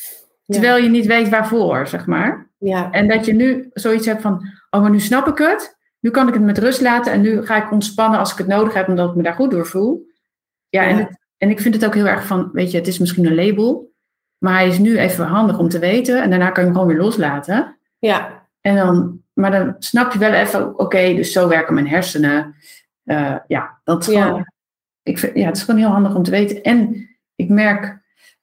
[0.46, 2.50] Terwijl je niet weet waarvoor, zeg maar.
[2.58, 2.90] Ja.
[2.90, 5.78] En dat je nu zoiets hebt van, oh, maar nu snap ik het.
[6.00, 8.46] Nu kan ik het met rust laten en nu ga ik ontspannen als ik het
[8.46, 10.06] nodig heb, omdat ik me daar goed door voel.
[10.68, 13.26] Ja, En, en ik vind het ook heel erg van, weet je, het is misschien
[13.26, 13.92] een label,
[14.38, 16.94] maar hij is nu even handig om te weten en daarna kan je hem gewoon
[16.94, 17.78] weer loslaten.
[17.98, 18.48] Ja.
[18.60, 22.54] En dan maar dan snap je wel even, oké, dus zo werken mijn hersenen.
[23.04, 24.46] Uh, ja, dat is gewoon,
[25.02, 26.62] Ik vind, ja, het is gewoon heel handig om te weten.
[26.62, 28.00] En ik merk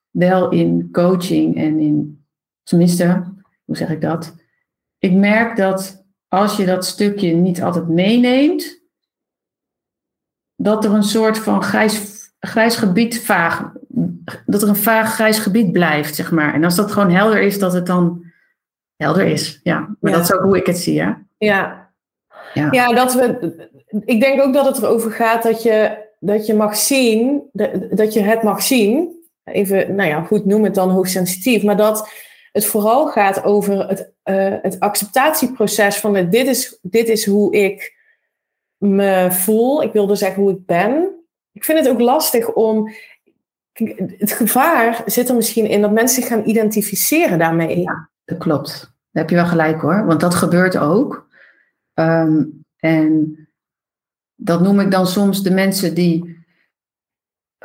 [0.10, 2.26] wel in coaching en in,
[2.64, 3.34] tenminste,
[3.66, 4.36] hoe zeg ik dat?
[4.98, 8.80] Ik merk dat als je dat stukje niet altijd meeneemt,
[10.56, 13.72] dat er een soort van grijs, grijs gebied vaag,
[14.46, 16.54] dat er een vaag grijs gebied blijft, zeg maar.
[16.54, 18.29] En als dat gewoon helder is, dat het dan
[19.04, 19.60] helder is.
[19.64, 20.94] Ja, maar dat is ook hoe ik het zie.
[20.94, 21.26] Ja.
[21.38, 21.90] Ja.
[22.54, 22.68] Ja.
[22.72, 23.68] ja, dat we.
[24.06, 27.50] Ik denk ook dat het erover gaat dat je, dat je mag zien,
[27.92, 29.18] dat je het mag zien.
[29.44, 31.64] Even, nou ja, goed, noem het dan hoogsensitief.
[31.64, 32.10] Maar dat
[32.52, 37.54] het vooral gaat over het, uh, het acceptatieproces van het, dit, is, dit is hoe
[37.54, 37.98] ik
[38.78, 39.84] me voel.
[39.84, 41.10] Ik wilde zeggen hoe ik ben.
[41.52, 42.92] Ik vind het ook lastig om.
[44.18, 47.80] Het gevaar zit er misschien in dat mensen zich gaan identificeren daarmee.
[47.80, 48.80] Ja dat klopt.
[49.12, 51.28] Daar heb je wel gelijk hoor, want dat gebeurt ook.
[51.94, 52.44] Ehm,
[52.78, 53.38] en
[54.36, 56.38] dat noem ik dan soms de mensen die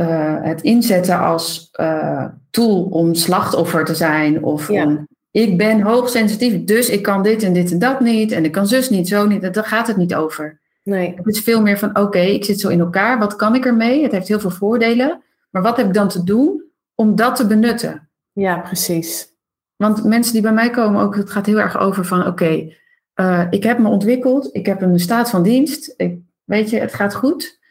[0.01, 4.45] uh, het inzetten als uh, tool om slachtoffer te zijn.
[4.45, 8.33] Of om, ik ben hoogsensitief, dus ik kan dit en dit en dat niet.
[8.33, 9.55] En ik kan zus niet, zo niet.
[9.55, 10.61] Daar gaat het niet over.
[10.83, 11.15] Nee.
[11.17, 13.19] Het is veel meer van, oké, ik zit zo in elkaar.
[13.19, 14.03] Wat kan ik ermee?
[14.03, 15.23] Het heeft heel veel voordelen.
[15.51, 18.09] Maar wat heb ik dan te doen om dat te benutten?
[18.33, 19.34] Ja, precies.
[19.77, 22.73] Want mensen die bij mij komen, ook, het gaat heel erg over van oké,
[23.15, 26.95] eh, ik heb me ontwikkeld, ik heb een staat van dienst, ik, weet je, het
[26.95, 27.63] gaat goed.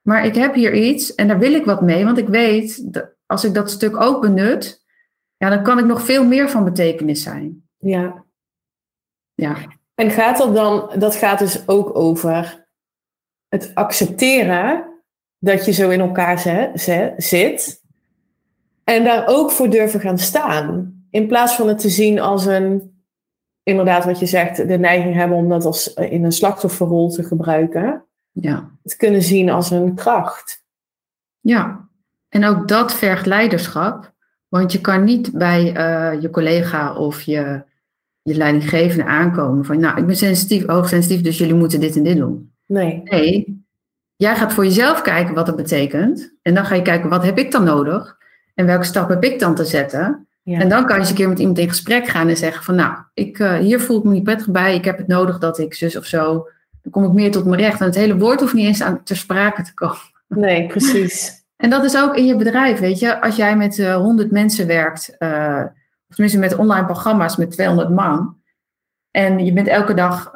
[0.00, 3.16] Maar ik heb hier iets en daar wil ik wat mee, want ik weet dat
[3.26, 4.84] als ik dat stuk ook benut,
[5.36, 7.68] ja, dan kan ik nog veel meer van betekenis zijn.
[7.78, 8.24] Ja.
[9.34, 9.56] Ja.
[9.94, 12.66] En gaat dat dan, dat gaat dus ook over
[13.48, 14.84] het accepteren
[15.38, 16.38] dat je zo in elkaar
[17.16, 17.82] zit
[18.84, 23.02] en daar ook voor durven gaan staan in plaats van het te zien als een,
[23.62, 27.22] inderdaad wat je zegt, de neiging hebben om dat als eh, in een slachtofferrol te
[27.22, 28.04] gebruiken.
[28.32, 28.70] Ja.
[28.82, 30.64] Het kunnen zien als een kracht.
[31.40, 31.88] Ja,
[32.28, 34.16] en ook dat vergt leiderschap.
[34.48, 37.62] Want je kan niet bij uh, je collega of je,
[38.22, 42.16] je leidinggevende aankomen van, nou, ik ben sensitief, hoogsensitief, dus jullie moeten dit en dit
[42.16, 42.52] doen.
[42.66, 43.00] Nee.
[43.04, 43.64] Nee,
[44.16, 46.36] jij gaat voor jezelf kijken wat dat betekent.
[46.42, 48.16] En dan ga je kijken, wat heb ik dan nodig?
[48.54, 50.27] En welke stap heb ik dan te zetten?
[50.56, 52.74] En dan kan je eens een keer met iemand in gesprek gaan en zeggen van
[52.74, 55.58] nou, ik, uh, hier voel ik me niet prettig bij, ik heb het nodig dat
[55.58, 56.48] ik zus of zo,
[56.82, 57.80] dan kom ik meer tot mijn recht.
[57.80, 59.98] En het hele woord hoeft niet eens aan ter sprake te komen.
[60.28, 61.36] Nee, precies.
[61.58, 63.20] En dat is ook in je bedrijf, weet je.
[63.20, 65.64] Als jij met uh, eh, 100 mensen werkt, uh,
[66.08, 68.36] of tenminste met online programma's met 200 man,
[69.10, 70.30] en je bent elke dag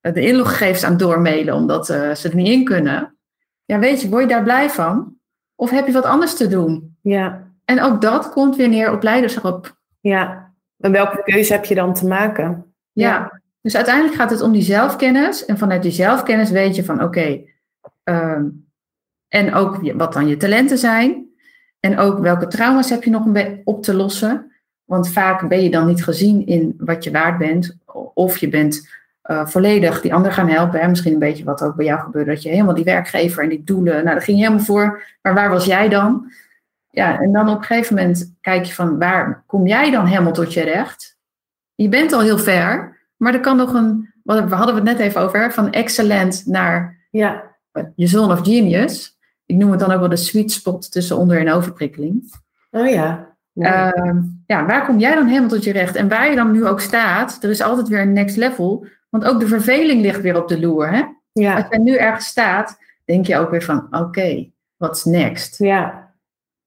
[0.00, 3.16] de inloggegevens aan het doormailen omdat ze er niet in kunnen.
[3.64, 5.16] Ja, weet je, word je daar blij van?
[5.54, 6.96] Of heb je wat anders te doen?
[7.00, 7.51] Ja.
[7.64, 9.76] En ook dat komt weer neer op leiderschap.
[10.00, 12.74] Ja, en welke keuze heb je dan te maken?
[12.92, 15.44] Ja, dus uiteindelijk gaat het om die zelfkennis.
[15.44, 17.40] En vanuit die zelfkennis weet je van oké,
[18.04, 18.44] ehm,
[19.28, 21.30] en ook wat dan je talenten zijn.
[21.80, 24.52] En ook welke trauma's heb je nog een op te lossen.
[24.84, 27.76] Want vaak ben je dan niet gezien in wat je waard bent.
[28.14, 28.88] Of je bent
[29.30, 30.80] uh, volledig die ander gaan helpen.
[30.80, 30.88] Hè?
[30.88, 32.30] Misschien een beetje wat ook bij jou gebeurde.
[32.30, 33.94] Dat je helemaal die werkgever en die doelen.
[33.94, 35.02] Nou, daar ging je helemaal voor.
[35.22, 36.32] Maar waar was jij dan?
[36.94, 40.32] Ja, en dan op een gegeven moment kijk je van waar kom jij dan helemaal
[40.32, 41.18] tot je recht?
[41.74, 43.00] Je bent al heel ver.
[43.16, 44.12] Maar er kan nog een.
[44.22, 45.52] We hadden het net even over.
[45.52, 47.42] Van excellent naar ja.
[47.94, 49.18] je zone of genius.
[49.46, 52.32] Ik noem het dan ook wel de sweet spot tussen onder- en overprikkeling.
[52.70, 53.36] Oh ja.
[53.52, 53.96] Ja.
[53.96, 55.96] Uh, ja, waar kom jij dan helemaal tot je recht?
[55.96, 58.86] En waar je dan nu ook staat, er is altijd weer een next level.
[59.08, 60.90] Want ook de verveling ligt weer op de loer.
[60.90, 61.02] Hè?
[61.32, 61.54] Ja.
[61.54, 65.58] Als jij nu ergens staat, denk je ook weer van, oké, okay, what's next?
[65.58, 66.01] Ja.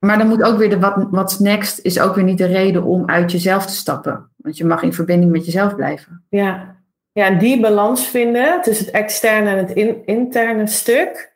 [0.05, 2.83] Maar dan moet ook weer de what, what's next is ook weer niet de reden
[2.83, 4.29] om uit jezelf te stappen.
[4.35, 6.25] Want je mag in verbinding met jezelf blijven.
[6.29, 6.75] Ja,
[7.11, 11.33] ja en die balans vinden tussen het externe en het in, interne stuk.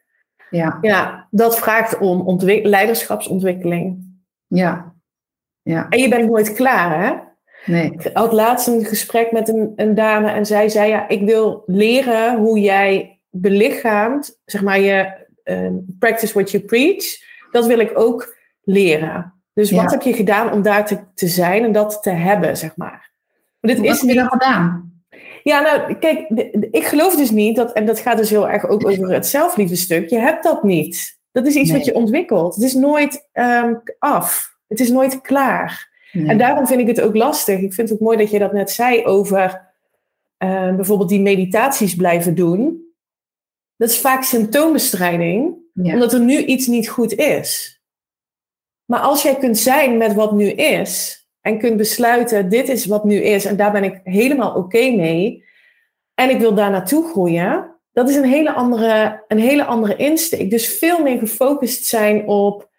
[0.50, 0.78] Ja.
[0.82, 4.18] ja, dat vraagt om leiderschapsontwikkeling.
[4.48, 4.94] Ja.
[5.62, 5.90] ja.
[5.90, 7.14] En je bent nooit klaar, hè?
[7.72, 7.92] Nee.
[7.92, 11.64] Ik had laatst een gesprek met een, een dame en zij zei: Ja, ik wil
[11.66, 17.06] leren hoe jij belichaamt, zeg maar, je uh, practice what you preach.
[17.52, 18.38] Dat wil ik ook
[18.70, 19.34] leren.
[19.54, 19.82] Dus Ja.
[19.82, 23.12] wat heb je gedaan om daar te, te zijn en dat te hebben, zeg maar?
[23.60, 24.94] Maar dit Wat is heb je dan gedaan?
[25.44, 26.28] ja, nou, kijk,
[26.72, 30.10] ik geloof dus niet dat, en dat gaat dus heel erg ook over het zelfliefdestuk.
[30.10, 31.18] Je hebt dat niet.
[31.32, 31.78] Dat is iets Nee.
[31.78, 32.56] wat je ontwikkelt.
[32.56, 34.58] Het is nooit ehm, af.
[34.68, 35.88] Het is nooit klaar.
[36.12, 36.28] Nee.
[36.28, 37.60] En daarom vind ik het ook lastig.
[37.60, 39.68] Ik vind het ook mooi dat je dat net zei over
[40.38, 42.88] eh, bijvoorbeeld die meditaties blijven doen.
[43.78, 45.94] Dat is vaak symptoombestrijding, Ja.
[45.94, 47.79] omdat er nu iets niet goed is.
[48.90, 53.04] Maar als jij kunt zijn met wat nu is en kunt besluiten, dit is wat
[53.04, 55.44] nu is en daar ben ik helemaal oké mee
[56.14, 60.50] en ik wil daar naartoe groeien, dat is een hele andere, een hele andere insteek.
[60.50, 62.70] Dus veel meer gefocust zijn op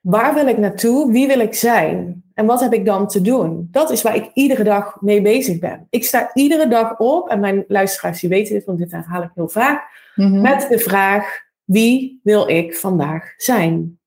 [0.00, 3.68] waar wil ik naartoe, wie wil ik zijn en wat heb ik dan te doen.
[3.70, 5.86] Dat is waar ik iedere dag mee bezig ben.
[5.90, 9.30] Ik sta iedere dag op en mijn luisteraars die weten dit, want dit herhaal ik
[9.34, 10.40] heel vaak, Mhm.
[10.40, 13.98] met de vraag, wie wil ik vandaag zijn?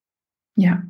[0.54, 0.84] ja.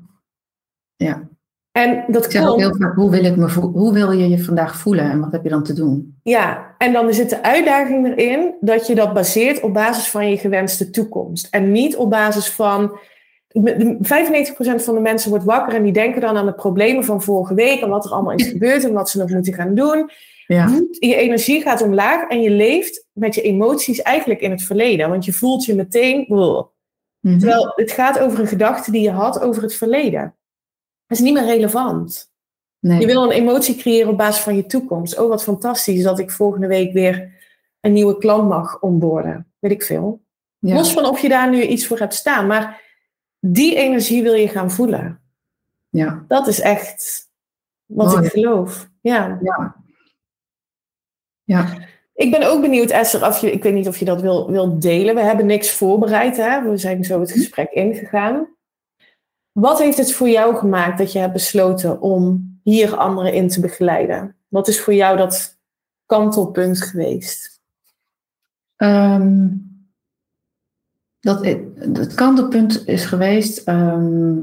[1.05, 1.27] Ja.
[1.71, 4.11] En dat Ik zeg ook komt, heel vaak, hoe wil, ik me voel- hoe wil
[4.11, 6.19] je je vandaag voelen en wat heb je dan te doen?
[6.23, 10.37] ja, en dan zit de uitdaging erin dat je dat baseert op basis van je
[10.37, 11.47] gewenste toekomst.
[11.51, 12.99] En niet op basis van,
[13.47, 17.21] de- 95% van de mensen wordt wakker en die denken dan aan de problemen van
[17.21, 20.09] vorige week en wat er allemaal is gebeurd en wat ze nog moeten gaan doen.
[20.47, 20.67] Ja.
[20.99, 25.25] Je energie gaat omlaag en je leeft met je emoties eigenlijk in het verleden, want
[25.25, 26.25] je voelt je meteen.
[26.27, 27.37] Mhm.
[27.39, 30.33] terwijl het gaat over een gedachte die je had over het verleden.
[31.09, 32.31] Dat is niet meer relevant.
[32.79, 32.99] Nee.
[32.99, 35.19] Je wil een emotie creëren op basis van je toekomst.
[35.19, 37.33] Oh, wat fantastisch dat ik volgende week weer
[37.79, 39.47] een nieuwe klant mag onboorden.
[39.59, 40.21] Weet ik veel.
[40.59, 40.75] ja.
[40.75, 42.47] Los van of je daar nu iets voor hebt staan.
[42.47, 42.81] Maar
[43.39, 45.21] die energie wil je gaan voelen.
[45.89, 46.25] Ja.
[46.27, 47.29] Dat is echt
[47.85, 48.25] wat Mooi.
[48.25, 48.89] ik geloof.
[49.01, 49.39] Ja.
[49.41, 49.75] Ja.
[51.43, 51.77] Ja.
[52.13, 54.79] Ik ben ook benieuwd, Esther, of je, ik weet niet of je dat wil, wil
[54.79, 55.15] delen.
[55.15, 56.37] We hebben niks voorbereid.
[56.37, 56.69] Hè?
[56.69, 58.47] We zijn zo het gesprek ingegaan.
[59.51, 63.59] Wat heeft het voor jou gemaakt dat je hebt besloten om hier anderen in te
[63.59, 64.35] begeleiden?
[64.47, 65.57] Wat is voor jou dat
[66.05, 67.61] kantelpunt geweest?
[68.75, 69.47] Ehm,
[71.19, 73.57] dat, het kantelpunt is geweest.
[73.57, 74.33] ehm,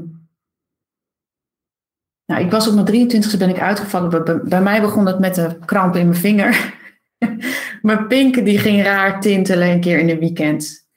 [2.25, 4.43] nou, ik was op mijn 23e ben ik uitgevallen.
[4.49, 6.75] Bij, mij begon het met de kramp in mijn vinger.
[7.81, 10.87] mijn pinken die ging raar tintelen een keer in een weekend.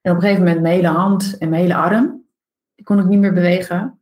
[0.00, 2.23] En op een gegeven moment mijn hele hand en mijn hele arm.
[2.74, 3.98] Die kon ik niet meer bewegen.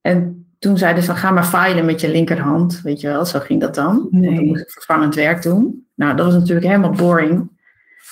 [0.00, 2.80] En toen zeiden ze van ga maar filen met je linkerhand.
[2.80, 4.08] Weet je wel, zo ging dat dan.
[4.10, 5.86] Want dan moest ik vervangend werk doen.
[5.94, 7.50] Nou, dat was natuurlijk helemaal boring.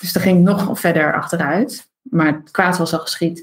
[0.00, 1.90] Dus dan ging ik nog verder achteruit.
[2.02, 3.38] Maar het kwaad was al geschied.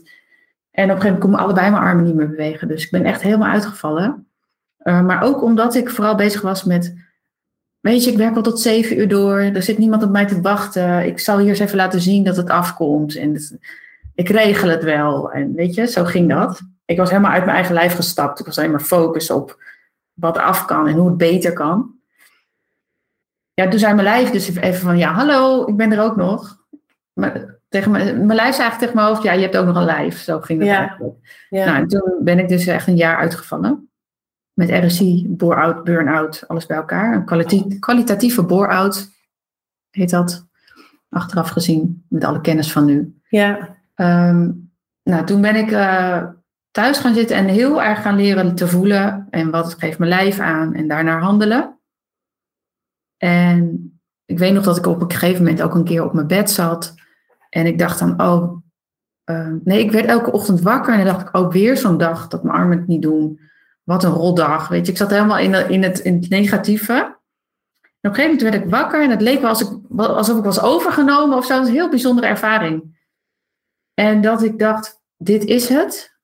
[0.71, 2.67] En op een gegeven moment kon ik allebei mijn armen niet meer bewegen.
[2.67, 4.27] Dus ik ben echt helemaal uitgevallen.
[4.83, 7.07] Uh, maar ook omdat ik vooral bezig was met...
[7.79, 9.39] Weet je, ik werk al tot zeven uur door.
[9.39, 11.05] Er zit niemand op mij te wachten.
[11.05, 13.15] Ik zal hier eens even laten zien dat het afkomt.
[13.15, 13.57] En het-
[14.19, 15.31] ik regel het wel.
[15.31, 16.61] En weet je, zo ging dat.
[16.85, 18.39] Ik was helemaal uit mijn eigen lijf gestapt.
[18.39, 19.63] Ik was alleen maar focus op
[20.13, 21.93] wat af kan en hoe het beter kan.
[23.53, 26.57] Ja, toen zei mijn lijf dus even van, ja, hallo, ik ben er ook nog.
[27.13, 29.75] Maar tegen mijn, mijn lijf zei eigenlijk tegen mijn hoofd, ja, je hebt ook nog
[29.75, 30.17] een lijf.
[30.19, 30.77] Zo ging het Ja.
[30.79, 31.45] eigenlijk.
[31.49, 31.65] Ja.
[31.65, 33.89] Nou, en toen ben ik dus echt een jaar uitgevallen.
[34.53, 37.13] Met RSI, bore-out, burn-out, alles bij elkaar.
[37.13, 39.09] Een kwaliti- kwalitatieve bore-out
[39.89, 40.47] heet dat.
[41.09, 43.19] Achteraf gezien, met alle kennis van nu.
[43.29, 43.77] ja.
[43.99, 44.51] Ehm,
[45.03, 46.23] nou, toen ben ik, eh,
[46.71, 49.27] thuis gaan zitten en heel erg gaan leren te voelen.
[49.29, 51.79] En wat geeft mijn lijf aan en daarnaar handelen.
[53.17, 53.91] En
[54.25, 56.51] ik weet nog dat ik op een gegeven moment ook een keer op mijn bed
[56.51, 56.95] zat.
[57.49, 58.57] En ik dacht dan, oh,
[59.25, 60.93] uh, nee, ik werd elke ochtend wakker.
[60.93, 63.39] En dan dacht ik, oh, weer zo'n dag dat mijn armen het niet doen.
[63.83, 64.67] Wat een rotdag.
[64.67, 66.93] Weet je, ik zat helemaal in, in, het, in het negatieve.
[66.93, 70.37] En op een gegeven moment werd ik wakker en het leek wel alsof ik, alsof
[70.37, 71.57] ik was overgenomen of zo.
[71.57, 72.97] Dat een heel bijzondere ervaring.
[73.99, 76.19] En dat ik dacht, dit is het.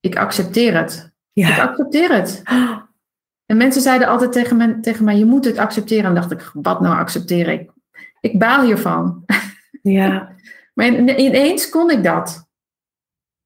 [0.00, 1.12] Ik accepteer het.
[1.32, 1.48] Ja.
[1.48, 2.42] Ik accepteer het.
[3.46, 6.04] En mensen zeiden altijd tegen, me, tegen mij, je moet het accepteren.
[6.04, 7.70] En dacht ik, wat nou accepteer ik?
[8.20, 9.24] Ik baal hiervan.
[9.82, 10.34] Ja.
[10.74, 12.48] maar ineens kon ik dat.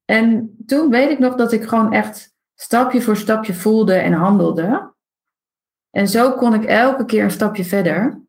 [0.05, 4.93] En toen weet ik nog dat ik gewoon echt stapje voor stapje voelde en handelde.
[5.89, 8.21] En zo kon ik elke keer een stapje verder.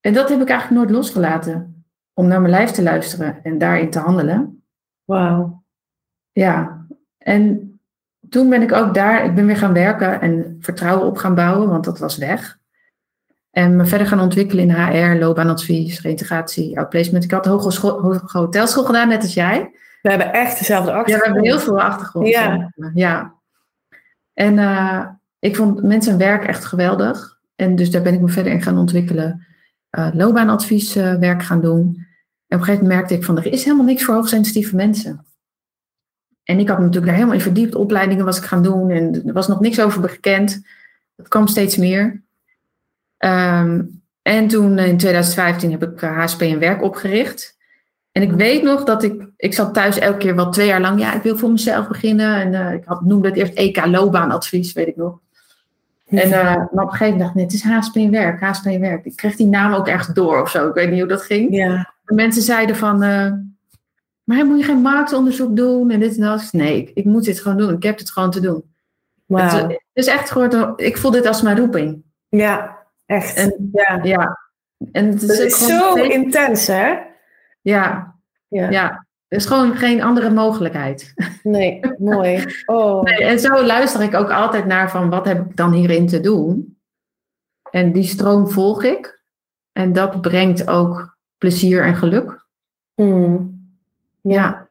[0.00, 1.75] En dat heb ik eigenlijk nooit losgelaten.
[2.18, 4.64] Om naar mijn lijf te luisteren en daarin te handelen.
[5.04, 5.62] Wauw.
[6.32, 6.86] Ja.
[7.18, 7.70] En
[8.28, 11.68] toen ben ik ook daar, ik ben weer gaan werken en vertrouwen op gaan bouwen,
[11.68, 12.58] want dat was weg.
[13.50, 17.24] En me verder gaan ontwikkelen in HR, loopbaanadvies, reintegratie, outplacement.
[17.24, 19.70] Ik had hogeschool, hotelschool gedaan, net als jij.
[20.02, 21.08] We hebben echt dezelfde achtergrond.
[21.08, 22.28] Ja, we hebben heel veel achtergrond.
[22.28, 22.72] Ja.
[22.94, 23.34] ja.
[24.34, 25.06] En uh,
[25.38, 27.38] ik vond mensen werk echt geweldig.
[27.56, 29.46] En dus daar ben ik me verder in gaan ontwikkelen.
[29.98, 32.06] Uh, loopbaanadvieswerk uh, gaan doen.
[32.46, 35.26] En op een gegeven moment merkte ik van, er is helemaal niks voor hoogsensitieve mensen.
[36.42, 37.74] En ik had me natuurlijk daar helemaal in verdiept.
[37.74, 40.62] Opleidingen was ik gaan doen en er was nog niks over bekend.
[41.16, 42.22] Dat kwam steeds meer.
[43.18, 47.56] Um, en toen in 2015 heb ik HSP en werk opgericht.
[48.12, 51.00] En ik weet nog dat ik, ik zat thuis elke keer wel twee jaar lang,
[51.00, 52.54] ja, ik wil voor mezelf beginnen.
[52.54, 55.18] En ik had, noemde het eerst EK loopbaanadvies, weet ik nog.
[56.06, 58.64] En uh, maar op een gegeven moment dacht ik, nee, het is HSP werk, HSP
[58.64, 59.04] werk.
[59.04, 61.54] Ik kreeg die naam ook echt door of zo, ik weet niet hoe dat ging.
[61.54, 61.94] Ja.
[62.04, 63.32] Mensen zeiden van, uh,
[64.24, 66.48] maar moet je geen marktonderzoek doen en dit en dat?
[66.52, 67.74] Nee, ik, ik, moet dit gewoon doen.
[67.74, 68.64] Ik heb het gewoon te doen.
[69.24, 69.40] Wow.
[69.40, 72.02] Het, het is echt gewoon, ik voel dit als mijn roeping.
[72.28, 73.36] Ja, echt.
[73.36, 74.00] En, ja.
[74.02, 74.38] ja.
[74.92, 76.94] En het is, dat is zo intens, hè?
[77.60, 78.14] Ja.
[78.48, 78.70] ja.
[78.70, 79.05] ja.
[79.28, 81.14] Er is gewoon geen andere mogelijkheid.
[81.42, 82.44] Nee, mooi.
[82.66, 83.02] Oh.
[83.06, 86.20] Nee, en zo luister ik ook altijd naar van wat heb ik dan hierin te
[86.20, 86.78] doen.
[87.70, 89.22] En die stroom volg ik.
[89.72, 92.46] En dat brengt ook plezier en geluk.
[92.94, 93.60] Hmm.
[94.20, 94.68] Ja.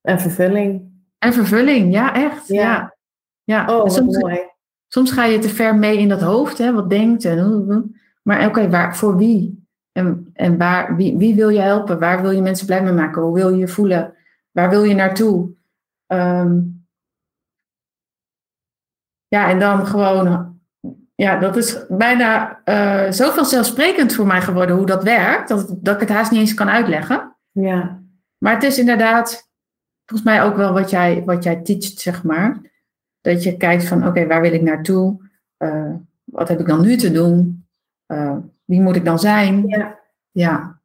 [0.00, 0.90] En vervulling.
[1.18, 2.48] En vervulling, ja, echt.
[2.48, 2.96] Ja.
[3.44, 3.76] ja.
[3.76, 4.40] Oh, soms, mooi.
[4.88, 8.70] Soms ga je te ver mee in dat hoofd, hè, wat denkt en Maar oké,
[8.70, 9.65] waar voor wie?
[9.96, 11.98] En, en waar, wie, wie wil je helpen?
[11.98, 13.22] Waar wil je mensen blij mee maken?
[13.22, 14.14] Hoe wil je je voelen?
[14.50, 15.50] Waar wil je naartoe?
[16.06, 16.86] Um,
[19.28, 20.54] ja, en dan gewoon
[21.14, 25.94] ja, dat is bijna uh, zo vanzelfsprekend voor mij geworden hoe dat werkt, dat, dat
[25.94, 27.36] ik het haast niet eens kan uitleggen.
[27.50, 28.02] Ja.
[28.38, 29.50] Maar het is inderdaad,
[30.04, 32.60] volgens mij ook wel wat jij, wat jij teacht, zeg maar.
[33.20, 35.30] Dat je kijkt van, oké, waar wil ik naartoe?
[35.58, 37.65] Uh, wat heb ik dan nu te doen?
[38.08, 39.68] Uh, wie moet ik dan zijn?
[39.68, 39.98] Ja.
[40.30, 40.80] ja.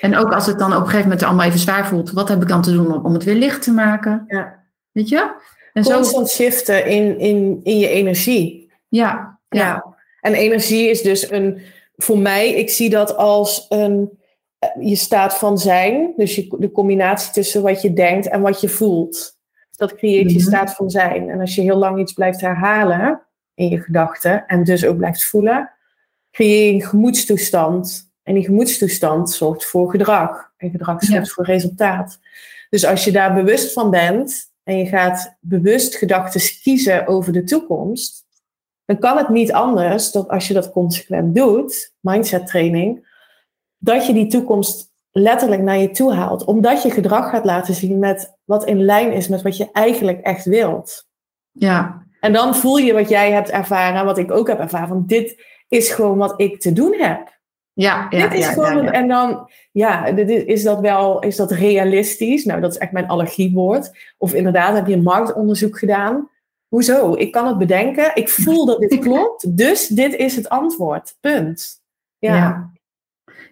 [0.00, 2.42] En ook als het dan op een gegeven moment allemaal even zwaar voelt, wat heb
[2.42, 4.24] ik dan te doen om, het weer licht te maken?
[4.26, 4.64] Ja.
[4.92, 5.34] Weet je?
[5.72, 6.42] En Constant zo...
[6.42, 8.72] shiften in, in, in je energie.
[8.88, 9.66] Ja, ja.
[9.66, 9.96] ja.
[10.20, 11.60] En energie is dus een,
[11.96, 14.20] voor mij, ik zie dat als een
[14.80, 18.68] je staat van zijn, dus je, de combinatie tussen wat je denkt en wat je
[18.68, 19.40] voelt.
[19.70, 20.46] Dat creëert je Mhm.
[20.46, 21.30] staat van zijn.
[21.30, 23.22] En als je heel lang iets blijft herhalen
[23.54, 25.70] in je gedachten en dus ook blijft voelen,
[26.32, 28.10] creëer je een gemoedstoestand.
[28.22, 30.50] En die gemoedstoestand zorgt voor gedrag.
[30.56, 31.32] En gedrag zorgt Ja.
[31.32, 32.18] voor resultaat.
[32.70, 37.44] Dus als je daar bewust van bent en je gaat bewust gedachten kiezen over de
[37.44, 38.24] toekomst,
[38.84, 43.08] dan kan het niet anders dan als je dat consequent doet, mindset training,
[43.78, 46.44] dat je die toekomst letterlijk naar je toe haalt.
[46.44, 50.20] Omdat je gedrag gaat laten zien met wat in lijn is met wat je eigenlijk
[50.20, 51.06] echt wilt.
[51.50, 54.88] Ja, En dan voel je wat jij hebt ervaren en wat ik ook heb ervaren.
[54.88, 55.42] Van dit
[55.72, 57.40] is gewoon wat ik te doen heb.
[57.72, 58.28] ja, ja.
[58.28, 61.50] dit is ja, gewoon, ja, en dan, ja, dit is, is dat wel, is dat
[61.50, 62.44] realistisch?
[62.44, 63.90] Nou, dat is echt mijn allergiewoord.
[64.18, 66.28] Of inderdaad, heb je een marktonderzoek gedaan?
[66.68, 67.14] Hoezo?
[67.14, 68.10] Ik kan het bedenken.
[68.14, 69.56] Ik voel dat dit klopt.
[69.56, 71.16] Dus dit is het antwoord.
[71.20, 71.80] Punt.
[72.18, 72.34] Ja.
[72.36, 72.70] Ja.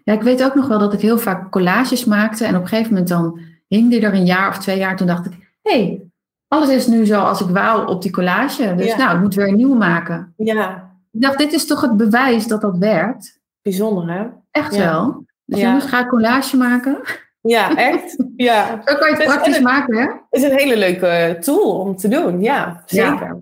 [0.05, 2.45] Ja, ik weet ook nog wel dat ik heel vaak collages maakte.
[2.45, 4.97] En op een gegeven moment dan hing die er een jaar of twee jaar.
[4.97, 6.01] Toen dacht ik, hé, hey,
[6.49, 8.75] alles is nu zoals ik wou op die collage.
[8.75, 8.97] Dus Ja.
[8.97, 10.35] nou, ik moet weer een nieuwe maken.
[10.37, 10.89] ja.
[11.13, 13.41] Ik dacht, dit is toch het bewijs dat dat werkt?
[13.63, 14.27] Bijzonder, hè?
[14.51, 14.81] Echt Ja.
[14.93, 15.25] wel.
[15.45, 15.67] Dus Ja.
[15.67, 17.01] jongens, ga een collage maken.
[17.41, 18.25] Ja, echt?
[18.37, 18.67] ja.
[18.85, 20.03] Zo kan je het Dus- praktisch en- maken, hè?
[20.03, 22.41] Het is een hele leuke tool om te doen.
[22.43, 23.41] Ja, zeker.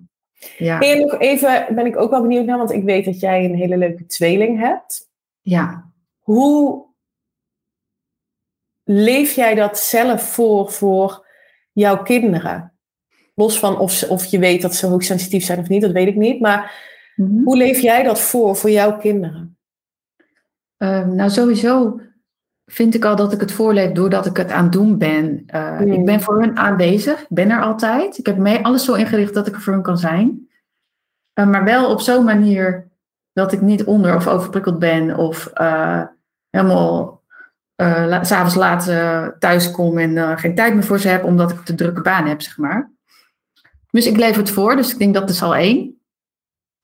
[0.58, 0.80] Ja.
[0.80, 3.54] En nog even, ben ik ook wel benieuwd naar, want ik weet dat jij een
[3.54, 5.08] hele leuke tweeling hebt.
[5.40, 5.90] Ja.
[6.18, 6.84] Hoe
[8.84, 11.26] leef jij dat zelf voor, voor
[11.72, 12.72] jouw kinderen?
[13.34, 16.16] Los van of, of je weet dat ze hoogsensitief zijn of niet, dat weet ik
[16.16, 16.40] niet.
[16.40, 16.86] Maar
[17.18, 17.42] Mhm.
[17.44, 19.56] hoe leef jij dat voor, voor jouw kinderen?
[20.76, 22.00] Ehm, nou, sowieso
[22.66, 25.42] vind ik al dat ik het voorleef doordat ik het aan het doen ben.
[25.46, 25.80] Eh.
[25.80, 28.18] Ik ben voor hun aanwezig, ik ben er altijd.
[28.18, 30.48] Ik heb mee alles zo ingericht dat ik er voor hun kan zijn.
[31.32, 32.88] Eh, maar wel op zo'n manier
[33.32, 36.02] dat ik niet onder of overprikkeld ben of eh,
[36.50, 37.22] helemaal
[37.76, 41.60] la- s'avonds laat eh, thuis kom en geen tijd meer voor ze heb omdat ik
[41.60, 42.90] te drukke baan heb, zeg maar.
[43.90, 45.97] Dus ik leef het voor, dus ik denk dat is al één.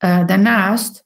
[0.05, 1.05] Eh, daarnaast,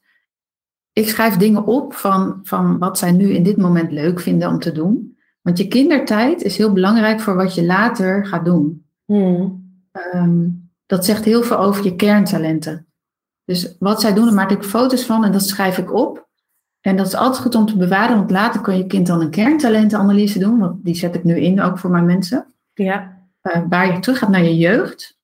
[0.94, 4.60] ik schrijf dingen op van, van wat zij nu in dit moment leuk vinden om
[4.60, 5.18] te doen.
[5.42, 8.86] Want je kindertijd is heel belangrijk voor wat je later gaat doen.
[9.06, 9.64] Hmm.
[9.92, 10.48] Ehm,
[10.86, 12.88] dat zegt heel veel over je kerntalenten.
[13.46, 16.28] Dus wat zij doen, daar maak ik foto's van en dat schrijf ik op.
[16.82, 19.30] En dat is altijd goed om te bewaren, want later kan je kind dan een
[19.30, 20.60] kerntalentenanalyse doen.
[20.60, 22.54] Want die zet ik nu in, ook voor mijn mensen.
[22.74, 23.18] Ja.
[23.42, 25.19] Eh, waar je terug gaat naar je jeugd.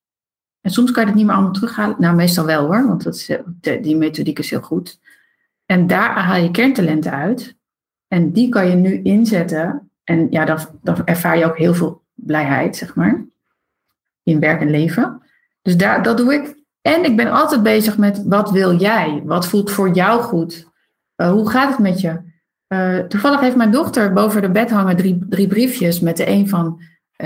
[0.66, 1.96] En soms kan je het niet meer allemaal terughalen.
[2.00, 5.00] Nou, meestal wel hoor, want dat is, eh, die methodiek is heel goed.
[5.66, 7.56] En daar haal je kerntalenten uit.
[8.08, 9.90] En die kan je nu inzetten.
[10.04, 13.26] En ja, dan, dan ervaar je ook heel veel blijheid, zeg maar.
[14.24, 15.22] In werk en leven.
[15.62, 16.64] Dus daar, dat doe ik.
[16.82, 19.22] En ik ben altijd bezig met wat wil jij?
[19.26, 20.68] Wat voelt voor jou goed?
[21.16, 22.22] Eh, hoe gaat het met je?
[22.68, 26.50] Eh, toevallig heeft mijn dochter boven de bed hangen drie, drie briefjes met de een
[26.50, 26.82] van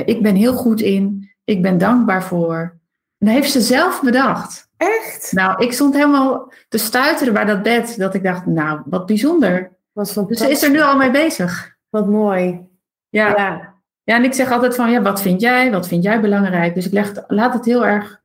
[0.06, 2.79] ik ben heel goed in, ik ben dankbaar voor.
[3.20, 4.70] Dat heeft ze zelf bedacht.
[4.78, 5.32] Echt?
[5.32, 9.72] Nou, ik stond helemaal te stuiteren bij dat bed, dat ik dacht, nou, wat bijzonder.
[9.92, 11.76] Wat Dus ze is er nu al mee bezig.
[11.90, 12.68] Wat mooi.
[13.10, 13.28] Ja.
[13.28, 13.74] ja.
[14.04, 14.16] Ja.
[14.16, 15.72] en ik zeg altijd van, ja, wat vind jij?
[15.72, 16.76] Wat vind jij belangrijk?
[16.76, 18.22] Dus ik leg laat het heel erg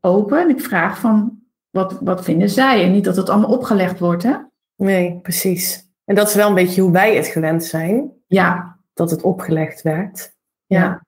[0.00, 0.40] open.
[0.40, 1.38] En ik vraag van,
[1.70, 2.84] wat, wat vinden zij?
[2.84, 4.34] En niet dat het allemaal opgelegd wordt, hè?
[4.76, 5.90] Nee, precies.
[6.04, 8.10] En dat is wel een beetje hoe wij het gewend zijn.
[8.26, 10.32] Ja, Dat het opgelegd werd.
[10.66, 10.78] ja.
[10.80, 11.02] Ja.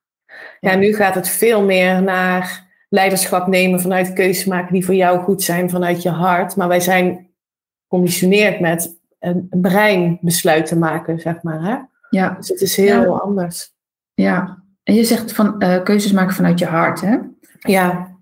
[0.60, 2.63] Ja, nu gaat het veel meer naar
[2.94, 6.56] leiderschap nemen vanuit keuzes maken die voor jou goed zijn vanuit je hart.
[6.56, 7.28] Maar wij zijn
[7.82, 11.62] geconditioneerd met een brein besluiten maken, zeg maar.
[11.62, 11.76] Hè?
[12.18, 12.30] ja.
[12.38, 13.06] Dus het is heel Ja.
[13.08, 13.72] anders.
[14.14, 14.62] ja.
[14.82, 17.16] En je zegt van eh, keuzes maken vanuit je hart, hè?
[17.58, 18.16] Ja,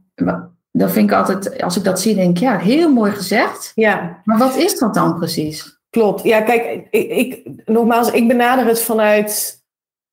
[0.73, 3.73] Dan vind ik altijd, als ik dat zie, denk ik, ja, heel mooi gezegd.
[3.75, 5.81] ja, Maar wat is dat dan precies?
[5.91, 6.23] klopt.
[6.23, 9.63] Ja, kijk, ik, ik, nogmaals, ik benader het vanuit,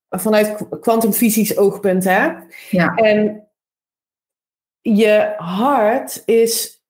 [0.09, 2.03] vanuit kwantumfysisch oogpunt.
[2.03, 2.29] Hè?
[2.69, 3.43] Ja, En
[4.81, 6.83] je hart is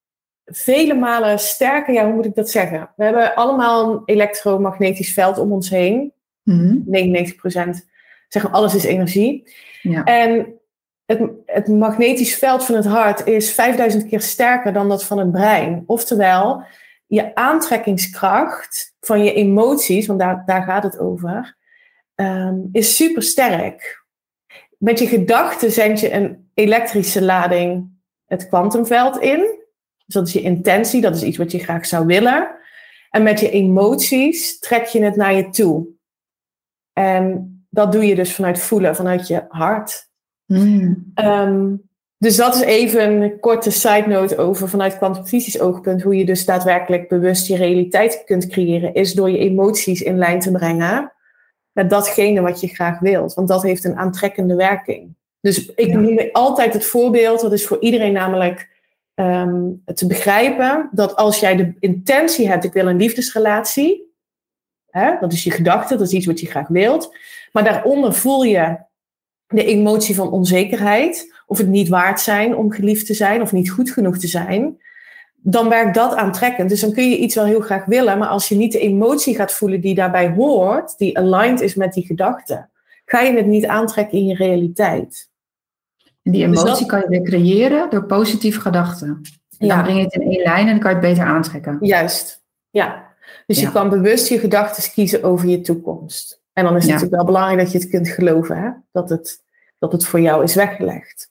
[0.45, 1.93] vele malen sterker.
[1.93, 2.89] Ja, hoe moet ik dat zeggen?
[2.95, 6.13] We hebben allemaal een elektromagnetisch veld om ons heen.
[6.43, 6.77] Mhm.
[6.85, 7.87] 99%
[8.27, 9.53] zeggen we, alles is energie.
[9.81, 10.03] ja.
[10.03, 10.59] En
[11.05, 15.31] het, het magnetisch veld van het hart is 5000 keer sterker dan dat van het
[15.31, 15.83] brein.
[15.85, 16.63] Oftewel,
[17.07, 21.55] je aantrekkingskracht van je emoties, want daar, daar gaat het over,
[22.15, 24.05] ehm, is super sterk.
[24.79, 27.89] Met je gedachten zend je een elektrische lading
[28.25, 29.39] het kwantumveld in.
[30.05, 32.55] Dus dat is je intentie, dat is iets wat je graag zou willen.
[33.09, 35.87] En met je emoties trek je het naar je toe.
[36.93, 40.09] En dat doe je dus vanuit voelen, vanuit je hart.
[40.45, 40.93] Mhm.
[41.13, 41.75] Ehm,
[42.17, 46.01] dus dat is even een korte side note over vanuit kwantumfysisch oogpunt.
[46.01, 50.39] Hoe je dus daadwerkelijk bewust je realiteit kunt creëren, is door je emoties in lijn
[50.39, 51.13] te brengen
[51.79, 53.33] met datgene wat je graag wilt.
[53.33, 55.15] Want dat heeft een aantrekkende werking.
[55.41, 55.97] Dus ik Ja.
[55.97, 58.77] noem altijd het voorbeeld, dat is voor iedereen namelijk
[59.15, 59.63] ehm,
[59.93, 64.13] te begrijpen, dat als jij de intentie hebt, ik wil een liefdesrelatie,
[64.89, 67.15] hè, dat is je gedachte, dat is iets wat je graag wilt,
[67.51, 68.77] maar daaronder voel je
[69.47, 73.69] de emotie van onzekerheid, of het niet waard zijn om geliefd te zijn, of niet
[73.71, 74.81] goed genoeg te zijn,
[75.41, 76.69] dan werkt dat aantrekkend.
[76.69, 79.35] Dus dan kun je iets wel heel graag willen, maar als je niet de emotie
[79.35, 82.67] gaat voelen die daarbij hoort, die aligned is met die gedachte,
[83.05, 85.29] ga je het niet aantrekken in je realiteit.
[86.23, 89.07] En die Dus emotie dat- kan je weer creëren door positieve gedachten.
[89.57, 89.75] En Ja.
[89.75, 91.77] Dan breng je het in één lijn en dan kan je het beter aantrekken.
[91.81, 93.07] Juist, ja.
[93.45, 93.65] Dus Ja.
[93.67, 96.41] je kan bewust je gedachten kiezen over je toekomst.
[96.53, 96.93] En dan is het Ja.
[96.95, 98.69] natuurlijk wel belangrijk dat je het kunt geloven, hè?
[98.91, 99.43] Dat, het,
[99.79, 101.29] dat het voor jou is weggelegd.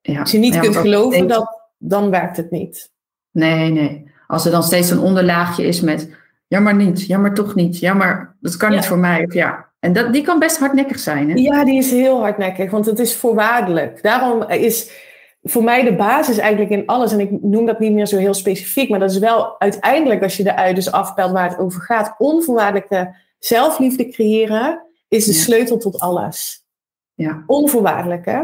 [0.00, 0.20] Ja.
[0.20, 2.90] Als je niet kunt geloven, dat, dan werkt het niet.
[3.30, 4.10] Nee, nee.
[4.26, 6.10] Als er dan steeds een onderlaagje is met
[6.46, 8.76] jammer niet, jammer toch niet, jammer, dat kan Ja.
[8.76, 9.24] niet voor mij.
[9.24, 9.66] Of ja.
[9.80, 11.28] En dat, die kan best hardnekkig zijn.
[11.30, 11.34] Hè?
[11.34, 14.02] Ja, die is heel hardnekkig, want het is voorwaardelijk.
[14.02, 15.06] Daarom is
[15.42, 18.34] voor mij de basis eigenlijk in alles, en ik noem dat niet meer zo heel
[18.34, 22.14] specifiek, maar dat is wel uiteindelijk, als je eruit dus afpelt waar het over gaat,
[22.18, 25.38] onvoorwaardelijke zelfliefde creëren, is de Ja.
[25.38, 26.64] sleutel tot alles.
[27.14, 27.42] Ja.
[27.46, 28.42] Onvoorwaardelijk, hè?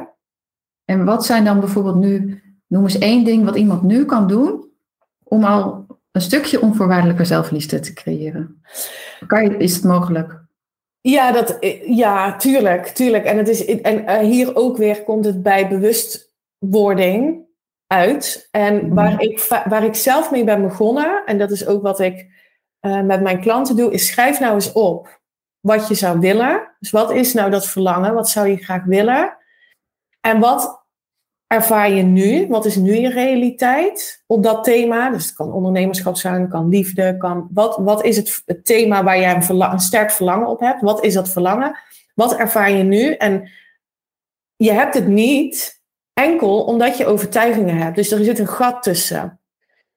[0.84, 4.64] En wat zijn dan bijvoorbeeld nu, noem eens één ding wat iemand nu kan doen
[5.24, 8.62] om al een stukje onvoorwaardelijke zelfliefde te creëren?
[9.26, 10.42] Kan je, is het mogelijk?
[11.00, 11.56] Ja, dat,
[11.86, 13.24] ja tuurlijk, tuurlijk.
[13.24, 17.42] En, het is, en uh, hier ook weer komt het bij bewustwording
[17.86, 18.48] uit.
[18.50, 18.94] En Mhm.
[18.94, 22.32] waar ik, waar ik zelf mee ben begonnen, en dat is ook wat ik
[22.80, 25.20] eh, met mijn klanten doe, is schrijf nou eens op
[25.60, 26.74] wat je zou willen.
[26.78, 28.14] Dus wat is nou dat verlangen?
[28.14, 29.36] Wat zou je graag willen?
[30.20, 30.83] En wat
[31.54, 32.46] ervaar je nu?
[32.48, 35.10] Wat is nu je realiteit op dat thema?
[35.10, 37.48] Dus het kan ondernemerschap zijn, kan liefde, kan...
[37.52, 40.80] Wat, wat is het, het thema waar jij een sterk verlangen op hebt?
[40.80, 41.78] Wat is dat verlangen?
[42.14, 43.12] Wat ervaar je nu?
[43.12, 43.50] En
[44.56, 45.82] je hebt het niet
[46.12, 47.96] enkel omdat je overtuigingen hebt.
[47.96, 49.40] Dus er zit een gat tussen.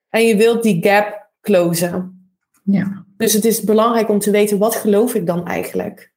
[0.10, 2.32] En je wilt die gap closen.
[2.64, 3.06] Ja.
[3.18, 6.14] Dus het is belangrijk om te weten, wat geloof ik dan eigenlijk?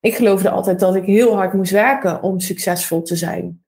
[0.00, 3.65] Ik geloofde altijd dat ik heel hard moest werken om succesvol te zijn.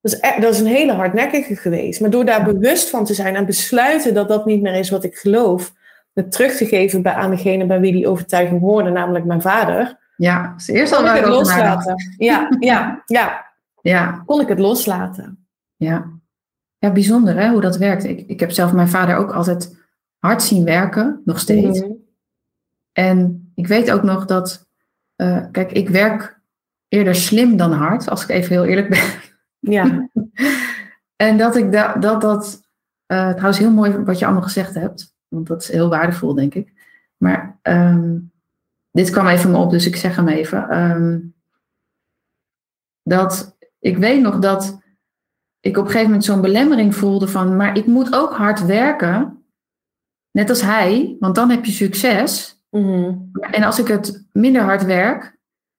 [0.00, 2.00] Dat is, e- dat is een hele hardnekkige geweest.
[2.00, 5.04] Maar door daar bewust van te zijn en besluiten dat dat niet meer is wat
[5.04, 5.72] ik geloof,
[6.12, 9.98] het terug te geven bij, aan degene bij wie die overtuiging hoorde, namelijk mijn vader,
[10.16, 11.94] Ja, dus eerst al kon ik het loslaten.
[12.16, 13.46] Ja, ja, ja,
[13.80, 15.46] Ja, kon ik het loslaten.
[15.76, 16.18] ja.
[16.78, 18.04] Ja, bijzonder hè, hoe dat werkt.
[18.04, 19.76] Ik, ik heb zelf mijn vader ook altijd
[20.18, 21.80] hard zien werken, nog steeds.
[21.80, 21.90] Mhm.
[22.92, 24.68] En ik weet ook nog dat,
[25.16, 26.40] eh, kijk, ik werk
[26.88, 29.02] eerder slim dan hard, als ik even heel eerlijk ben.
[29.60, 30.08] Ja,
[31.16, 32.62] En dat ik da dat, dat
[33.06, 36.54] eh, trouwens heel mooi wat je allemaal gezegd hebt, want dat is heel waardevol, denk
[36.54, 36.72] ik.
[37.16, 38.18] Maar ehm,
[38.90, 40.68] dit kwam even me op, dus ik zeg hem even.
[40.68, 41.18] Ehm,
[43.02, 44.78] dat ik weet nog dat
[45.60, 49.44] ik op een gegeven moment zo'n belemmering voelde van, maar ik moet ook hard werken,
[50.30, 52.62] net als hij, want dan heb je succes.
[52.70, 53.14] Mhm.
[53.40, 55.38] En als ik het minder hard werk,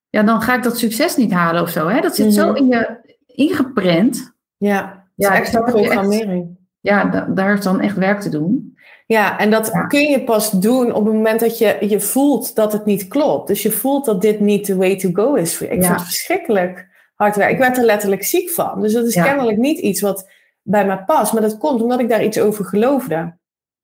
[0.09, 1.88] ja, dan ga ik dat succes niet halen of zo.
[1.88, 2.01] Hè?
[2.01, 2.55] Dat zit zo Mhm.
[2.55, 2.99] in je
[3.36, 4.34] ingeprent.
[4.57, 5.05] ja.
[5.15, 6.59] Ja, ja extra echt- programmering.
[6.79, 8.77] Ja, da- daar is dan echt werk te doen.
[9.05, 9.86] Ja, en dat Ja.
[9.88, 13.47] kun je pas doen op het moment dat je, je voelt dat het niet klopt.
[13.47, 15.73] Dus je voelt dat dit niet the way to go is voor je.
[15.73, 15.86] Ik Ja.
[15.88, 17.53] vond het verschrikkelijk hard werken.
[17.55, 18.82] Ik werd er letterlijk ziek van.
[18.82, 19.23] Dus dat is Ja.
[19.23, 20.29] kennelijk niet iets wat
[20.61, 21.34] bij mij past.
[21.34, 23.38] Maar dat komt omdat ik daar iets over geloofde.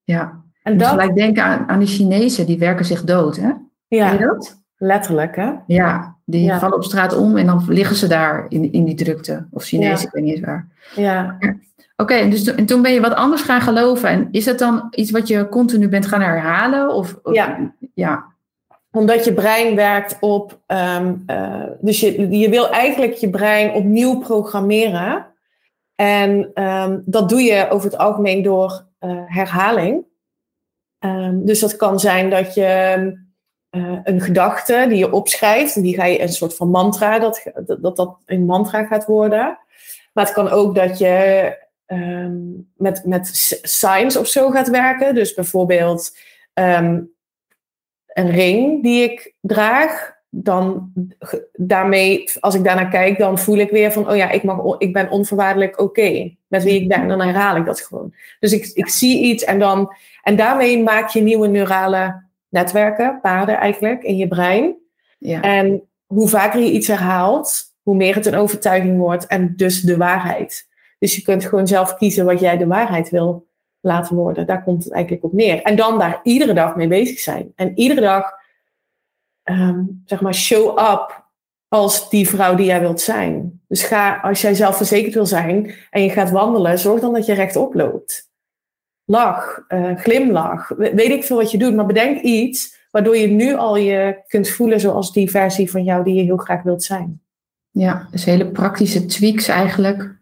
[0.03, 0.41] Ja.
[0.63, 3.35] En dat, gelijk denken aan, aan die Chinezen, die werken zich dood.
[3.35, 3.49] Hè?
[3.49, 4.63] Ken je ja, dat?
[4.77, 5.51] Letterlijk hè.
[5.67, 6.59] Ja, die Ja.
[6.59, 9.47] vallen op straat om en dan liggen ze daar in, in die drukte.
[9.51, 10.01] Of Chinezen, Ja.
[10.07, 10.67] ik weet niet eens waar.
[10.95, 11.37] Ja.
[11.95, 14.09] Oké, dus en toen ben je wat anders gaan geloven.
[14.09, 16.93] En is dat dan iets wat je continu bent gaan herhalen?
[16.93, 17.71] Of, of- Ja.
[17.93, 18.25] ja.
[18.91, 20.59] Omdat je brein werkt op.
[20.65, 25.25] ehm, eh, dus je, je wil eigenlijk je brein opnieuw programmeren.
[25.95, 30.05] En ehm, dat doe je over het algemeen door eh, herhaling.
[30.99, 33.25] Ehm, dus dat kan zijn dat je
[33.69, 37.43] eh, een gedachte die je opschrijft, en die ga je een soort van mantra, dat
[37.79, 39.59] dat, dat, een mantra gaat worden.
[40.13, 42.37] Maar het kan ook dat je ehm,
[42.75, 43.29] met, met
[43.61, 45.15] signs of zo gaat werken.
[45.15, 46.17] Dus bijvoorbeeld
[46.53, 47.01] ehm,
[48.05, 50.91] een ring die ik draag, dan
[51.53, 54.93] daarmee, als ik daarnaar kijk, dan voel ik weer van, oh ja, ik, mag, ik
[54.93, 57.07] ben onvoorwaardelijk oké met wie ik ben.
[57.07, 58.13] Dan herhaal ik dat gewoon.
[58.39, 59.93] Dus ik, ik zie iets en dan,
[60.23, 64.75] en daarmee maak je nieuwe neurale netwerken, paden eigenlijk, in je brein.
[65.17, 65.41] ja.
[65.41, 69.97] En hoe vaker je iets herhaalt, hoe meer het een overtuiging wordt en dus de
[69.97, 70.67] waarheid.
[70.99, 73.47] Dus je kunt gewoon zelf kiezen wat jij de waarheid wil
[73.79, 74.45] laten worden.
[74.45, 75.61] Daar komt het eigenlijk op neer.
[75.61, 77.51] En dan daar iedere dag mee bezig zijn.
[77.55, 78.31] En iedere dag,
[79.43, 81.25] ehm, zeg maar, show up
[81.67, 83.61] als die vrouw die jij wilt zijn.
[83.67, 87.33] Dus ga, als jij zelfverzekerd wil zijn en je gaat wandelen, zorg dan dat je
[87.33, 88.26] rechtop loopt.
[89.09, 93.27] Lach, eh, glimlach, we- weet ik veel wat je doet, maar bedenk iets waardoor je
[93.27, 96.83] nu al je kunt voelen zoals die versie van jou die je heel graag wilt
[96.83, 97.21] zijn.
[97.71, 100.15] ja, dus hele praktische tweaks eigenlijk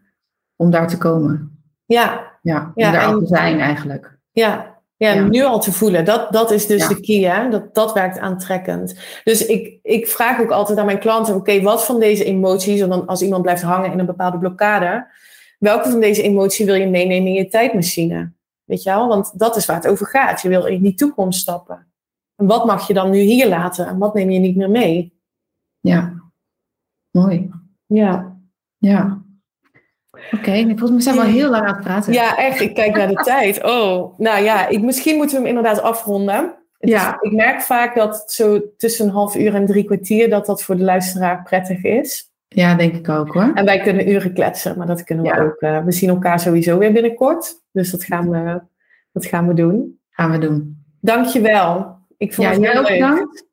[0.56, 1.60] om daar te komen.
[1.86, 4.18] Ja, Ja, om Ja, daar al te zijn eigenlijk.
[4.30, 5.22] ja, ja, Ja.
[5.26, 6.04] nu al te voelen.
[6.04, 6.88] Dat, dat is dus Ja.
[6.88, 7.48] de key, hè?
[7.50, 8.94] Dat, dat werkt aantrekkend.
[9.24, 12.88] Dus ik, ik vraag ook altijd aan mijn klanten, oké, wat van deze emoties, en
[12.88, 15.06] dan als iemand blijft hangen in een bepaalde blokkade,
[15.58, 18.32] welke van deze emoties wil je meenemen in je tijdmachine?
[18.66, 19.08] Weet je wel?
[19.08, 20.42] Want dat is waar het over gaat.
[20.42, 21.86] Je wil in die toekomst stappen.
[22.36, 23.86] En wat mag je dan nu hier laten?
[23.86, 25.20] En wat neem je niet meer mee?
[25.80, 26.12] Ja,
[27.10, 27.50] mooi.
[27.86, 28.36] Ja,
[28.78, 29.24] Ja.
[30.32, 32.12] Oké, volgens mij zijn we al heel lang aan het praten.
[32.12, 32.60] ja echt.
[32.60, 33.64] Ik kijk naar de tijd.
[33.64, 36.54] Oh, nou ja, ik, misschien moeten we hem inderdaad afronden.
[36.78, 37.08] Het Ja.
[37.20, 40.62] is- ik merk vaak dat zo tussen een half uur en drie kwartier, dat dat
[40.62, 42.30] voor de luisteraar prettig is.
[42.48, 43.50] Ja, denk ik ook hoor.
[43.54, 45.42] En wij kunnen uren kletsen, maar dat kunnen we Ja.
[45.42, 45.56] ook.
[45.60, 47.54] eh, we zien elkaar sowieso weer binnenkort.
[47.72, 48.60] Dus dat gaan we,
[49.12, 49.98] dat gaan we doen.
[50.10, 50.84] Gaan we doen.
[51.00, 51.98] Dankjewel.
[52.16, 52.98] Ik vond Ja, het jij heel ook leuk.
[53.00, 53.46] bedankt.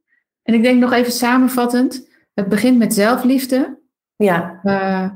[0.44, 2.10] En ik denk nog even samenvattend.
[2.34, 3.80] Het begint met zelfliefde.
[4.16, 5.10] Ja, Eh,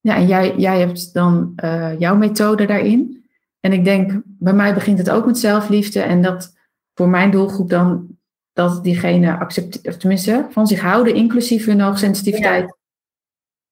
[0.00, 3.26] ja, en jij, jij hebt dan eh, jouw methode daarin.
[3.60, 6.00] En ik denk, bij mij begint het ook met zelfliefde.
[6.00, 6.54] En dat
[6.94, 8.06] voor mijn doelgroep dan
[8.52, 12.76] dat diegene accepteert, of tenminste van zich houden, inclusief hun hoogsensitiviteit.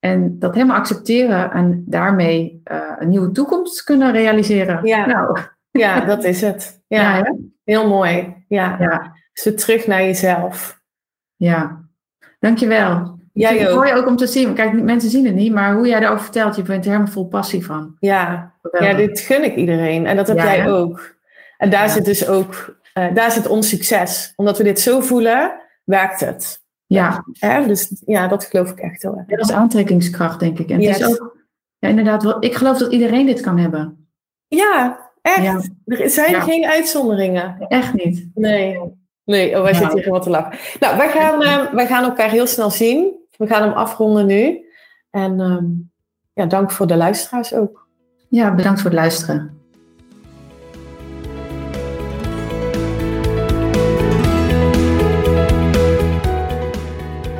[0.07, 4.87] En dat helemaal accepteren en daarmee uh, een nieuwe toekomst kunnen realiseren.
[4.87, 5.39] Ja, nou.
[5.71, 6.75] ja dat is het.
[6.89, 8.45] Ja, ja heel mooi.
[8.49, 8.77] Ja.
[8.81, 9.13] ja.
[9.33, 10.81] Dus terug naar jezelf.
[11.37, 11.81] Ja,
[12.39, 13.19] dankjewel.
[13.33, 13.77] Jij het ook.
[13.77, 14.55] mooi ook om te zien.
[14.55, 17.29] Kijk, mensen zien het niet, maar hoe jij erover vertelt, je bent er helemaal vol
[17.29, 17.97] passie van.
[18.01, 20.07] Ja, ja dit gun ik iedereen.
[20.07, 21.17] En dat heb jij ook.
[21.59, 24.33] En daar zit dus ook, uh, daar zit ons succes.
[24.37, 25.53] Omdat we dit zo voelen,
[25.85, 26.65] werkt het.
[26.87, 27.25] Ja.
[27.33, 27.67] Hè?
[27.67, 29.27] Dus ja, dat geloof ik echt heel erg.
[29.27, 30.71] dat is aantrekkingskracht, denk ik.
[30.71, 31.37] En het is ook,
[31.79, 34.09] ja, inderdaad, wel, ik geloof dat iedereen dit kan hebben.
[34.49, 35.71] Ja, echt.
[35.85, 37.57] Er zijn geen uitzonderingen.
[37.69, 38.29] Echt niet.
[38.35, 38.81] Nee.
[39.25, 40.59] Nee, oh, wij zitten hier wat te lachen.
[40.81, 43.15] Nou, wij gaan, uh, wij gaan elkaar heel snel zien.
[43.37, 44.65] We gaan hem afronden nu.
[45.11, 45.57] En uh,
[46.33, 47.89] ja, dank voor de luisteraars ook.
[48.29, 49.56] Ja, bedankt voor het luisteren.